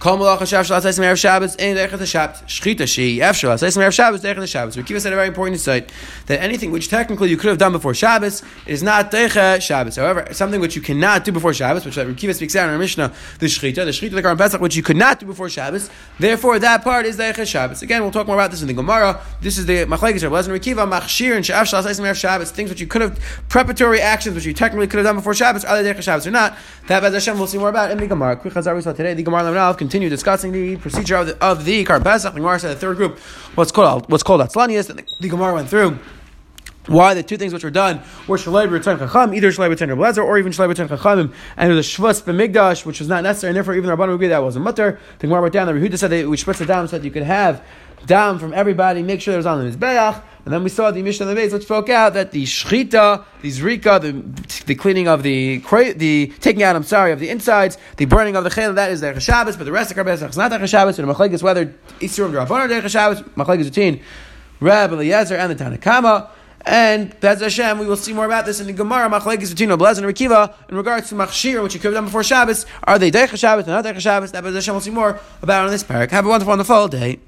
Kol 0.00 0.18
malach 0.18 0.38
hashav 0.38 0.64
shal 0.66 0.80
me'erev 0.80 1.16
Shabbos 1.16 1.56
in 1.56 1.76
derech 1.76 2.06
Shabbos. 2.06 2.42
Shchita 2.42 2.86
she 2.86 3.18
efshal 3.20 3.54
atzayis 3.54 3.76
me'erev 3.78 3.92
Shabbos 3.92 4.22
derech. 4.22 4.36
Rekiva 4.36 5.00
said 5.00 5.12
a 5.12 5.16
very 5.16 5.28
important 5.28 5.54
insight 5.54 5.90
that 6.26 6.42
anything 6.42 6.70
which 6.70 6.88
technically 6.88 7.30
you 7.30 7.36
could 7.36 7.48
have 7.48 7.58
done 7.58 7.72
before 7.72 7.94
Shabbos 7.94 8.42
is 8.66 8.82
not 8.82 9.10
derech 9.10 9.62
Shabbos. 9.62 9.96
However, 9.96 10.26
something 10.32 10.60
which 10.60 10.76
you 10.76 10.82
cannot 10.82 11.24
do 11.24 11.32
before 11.32 11.54
Shabbos, 11.54 11.84
which 11.84 11.94
Rekiva 11.94 12.34
speaks 12.34 12.54
out 12.56 12.64
in 12.68 12.74
our 12.74 12.78
Mishnah, 12.78 13.12
the 13.38 13.46
shchita, 13.46 13.76
the 13.76 13.92
shchita 13.92 14.10
the 14.10 14.22
Karm 14.22 14.36
Pesach, 14.36 14.60
which 14.60 14.76
you 14.76 14.82
could 14.82 14.96
not 14.96 15.20
do 15.20 15.26
before 15.26 15.48
Shabbos. 15.48 15.88
Therefore, 16.18 16.58
that 16.58 16.84
part 16.84 17.06
is 17.06 17.16
derech 17.16 17.46
Shabbos. 17.46 17.82
Again, 17.82 18.02
we'll 18.02 18.10
talk 18.10 18.26
more 18.26 18.36
about 18.36 18.50
this 18.50 18.60
in 18.60 18.68
the 18.68 18.74
Gemara. 18.74 19.20
This 19.40 19.56
is 19.56 19.66
the 19.66 19.86
machlekes 19.86 20.28
Rav 20.28 20.44
Lezer 20.44 20.58
Rekiva 20.58 20.90
machshir 20.90 21.36
and 21.36 21.46
she'af 21.46 21.66
shal 21.68 21.82
me'erev 21.82 22.16
Shabbos. 22.16 22.50
Things 22.50 22.68
which 22.68 22.80
you 22.80 22.86
could 22.86 23.00
have 23.00 23.18
preparatory 23.48 24.00
actions 24.00 24.34
which 24.34 24.44
you 24.44 24.52
technically 24.52 24.86
could 24.86 24.98
have 24.98 25.06
done 25.06 25.16
before 25.16 25.34
Shabbos, 25.34 25.64
are 25.64 25.82
they 25.82 25.94
derech 25.94 26.02
Shabbos 26.02 26.26
or 26.26 26.30
not? 26.30 26.56
That 26.88 27.00
Bez 27.00 27.14
Hashem 27.14 27.38
we'll 27.38 27.46
see 27.46 27.58
more 27.58 27.70
about 27.70 27.90
in 27.90 27.98
the 27.98 28.06
Gemara. 28.06 28.36
Quick 28.36 28.52
chazar 28.52 28.74
we 28.74 28.82
saw 28.82 28.92
today. 28.92 29.14
The 29.14 29.22
Gemara 29.22 29.42
Lamanav 29.42 29.78
continue 29.84 30.08
discussing 30.08 30.50
the 30.50 30.76
procedure 30.76 31.16
of 31.16 31.26
the, 31.26 31.44
of 31.44 31.64
the 31.66 31.84
Karm 31.84 32.02
Pesach. 32.02 32.32
The 32.32 32.40
Gemara 32.40 32.58
said 32.58 32.74
the 32.74 32.80
third 32.80 32.96
group, 32.96 33.18
what's 33.54 33.70
called 33.70 34.10
what's 34.10 34.22
called 34.22 34.40
Atzlanias, 34.40 34.88
and 34.88 34.98
the, 34.98 35.04
the 35.20 35.28
Gemara 35.28 35.54
went 35.54 35.68
through 35.68 35.98
why 36.86 37.14
the 37.14 37.22
two 37.22 37.36
things 37.36 37.52
which 37.52 37.64
were 37.64 37.70
done 37.70 38.00
were 38.26 38.36
Shalai 38.36 38.68
B'Retain 38.68 38.98
Chacham, 38.98 39.34
either 39.34 39.50
Shalai 39.50 39.74
B'Retain 39.74 39.94
Reblezer 39.94 40.24
or 40.24 40.38
even 40.38 40.52
Shalai 40.52 40.74
B'Retain 40.74 40.88
Chachamim, 40.88 41.32
and 41.56 41.72
a 41.72 41.80
Shvus 41.80 42.22
B'Migdash, 42.22 42.84
which 42.84 42.98
was 42.98 43.08
not 43.08 43.22
necessary, 43.22 43.50
and 43.50 43.56
therefore 43.56 43.74
even 43.74 43.88
the 43.88 43.96
Rabbanon 43.96 44.14
agreed 44.14 44.28
that 44.28 44.42
wasn't 44.42 44.64
mutter. 44.64 44.98
The 45.18 45.26
Gemara 45.26 45.42
went 45.42 45.54
down, 45.54 45.66
the 45.66 45.72
Rehuda 45.72 45.98
said 45.98 46.10
that 46.10 46.28
we 46.28 46.36
split 46.36 46.58
the 46.58 46.66
down 46.66 46.88
so 46.88 46.98
that 46.98 47.04
you 47.04 47.10
could 47.10 47.22
have 47.22 47.62
down 48.06 48.38
from 48.38 48.52
everybody, 48.52 49.02
make 49.02 49.20
sure 49.20 49.32
there 49.32 49.38
was 49.38 49.46
on 49.46 49.64
the 49.64 49.70
Mizbeach, 49.70 50.22
and 50.44 50.52
then 50.52 50.62
we 50.62 50.68
saw 50.68 50.90
the 50.90 51.02
Mishnah 51.02 51.24
of 51.24 51.30
the 51.30 51.34
base, 51.34 51.52
which 51.52 51.62
spoke 51.62 51.88
out 51.88 52.12
that 52.14 52.32
the 52.32 52.44
Shchita, 52.44 53.24
the 53.40 53.48
Zrika, 53.48 54.00
the, 54.00 54.64
the 54.66 54.74
cleaning 54.74 55.08
of 55.08 55.22
the, 55.22 55.58
the 55.96 56.32
taking 56.40 56.62
out, 56.62 56.76
I'm 56.76 56.82
sorry, 56.82 57.12
of 57.12 57.18
the 57.18 57.30
insides, 57.30 57.78
the 57.96 58.04
burning 58.04 58.36
of 58.36 58.44
the 58.44 58.50
Chel, 58.50 58.74
that 58.74 58.90
is 58.90 59.00
the 59.00 59.18
Shabbos, 59.20 59.56
but 59.56 59.64
the 59.64 59.72
rest 59.72 59.90
of 59.90 59.96
the 59.96 60.04
Karbesach 60.04 60.28
is 60.28 60.36
not 60.36 60.50
the 60.50 60.66
Shabbos, 60.66 60.98
and 60.98 61.08
the 61.08 61.14
Machlek 61.14 61.32
is 61.32 61.42
whether 61.42 61.66
Isurim 62.00 62.32
the 62.32 62.38
Rabbanon 62.38 62.70
or 62.70 62.80
the 62.82 62.88
Shabbos, 62.88 63.22
Machlek 63.22 63.60
is 63.60 63.68
routine, 63.68 64.02
Rab 64.60 64.92
Eliezer 64.92 65.36
and 65.36 65.50
the 65.50 65.64
Tanakama, 65.64 66.28
and 66.66 67.18
Bez 67.20 67.40
Hashem, 67.40 67.78
we 67.78 67.86
will 67.86 67.96
see 67.96 68.12
more 68.12 68.24
about 68.24 68.46
this 68.46 68.60
in 68.60 68.66
the 68.66 68.72
Gemara. 68.72 69.08
Machlekes 69.10 69.50
between 69.50 69.68
Oblez 69.70 69.98
and 69.98 70.06
Rekiva 70.06 70.54
in 70.68 70.76
regards 70.76 71.08
to 71.10 71.14
Machshir, 71.14 71.62
which 71.62 71.74
you 71.74 71.80
could 71.80 71.88
have 71.88 71.94
done 71.94 72.04
before 72.06 72.24
Shabbos. 72.24 72.66
Are 72.84 72.98
they 72.98 73.10
Deich 73.10 73.36
Shabbos 73.36 73.66
or 73.66 73.70
not 73.70 73.84
Deich 73.84 74.00
Shabbos? 74.00 74.32
That 74.32 74.42
Bez 74.42 74.54
Hashem 74.54 74.74
will 74.74 74.80
see 74.80 74.90
more 74.90 75.20
about 75.42 75.64
on 75.66 75.70
this 75.70 75.84
parak. 75.84 76.10
Have 76.10 76.26
a 76.26 76.28
wonderful, 76.28 76.52
wonderful 76.52 76.88
day. 76.88 77.20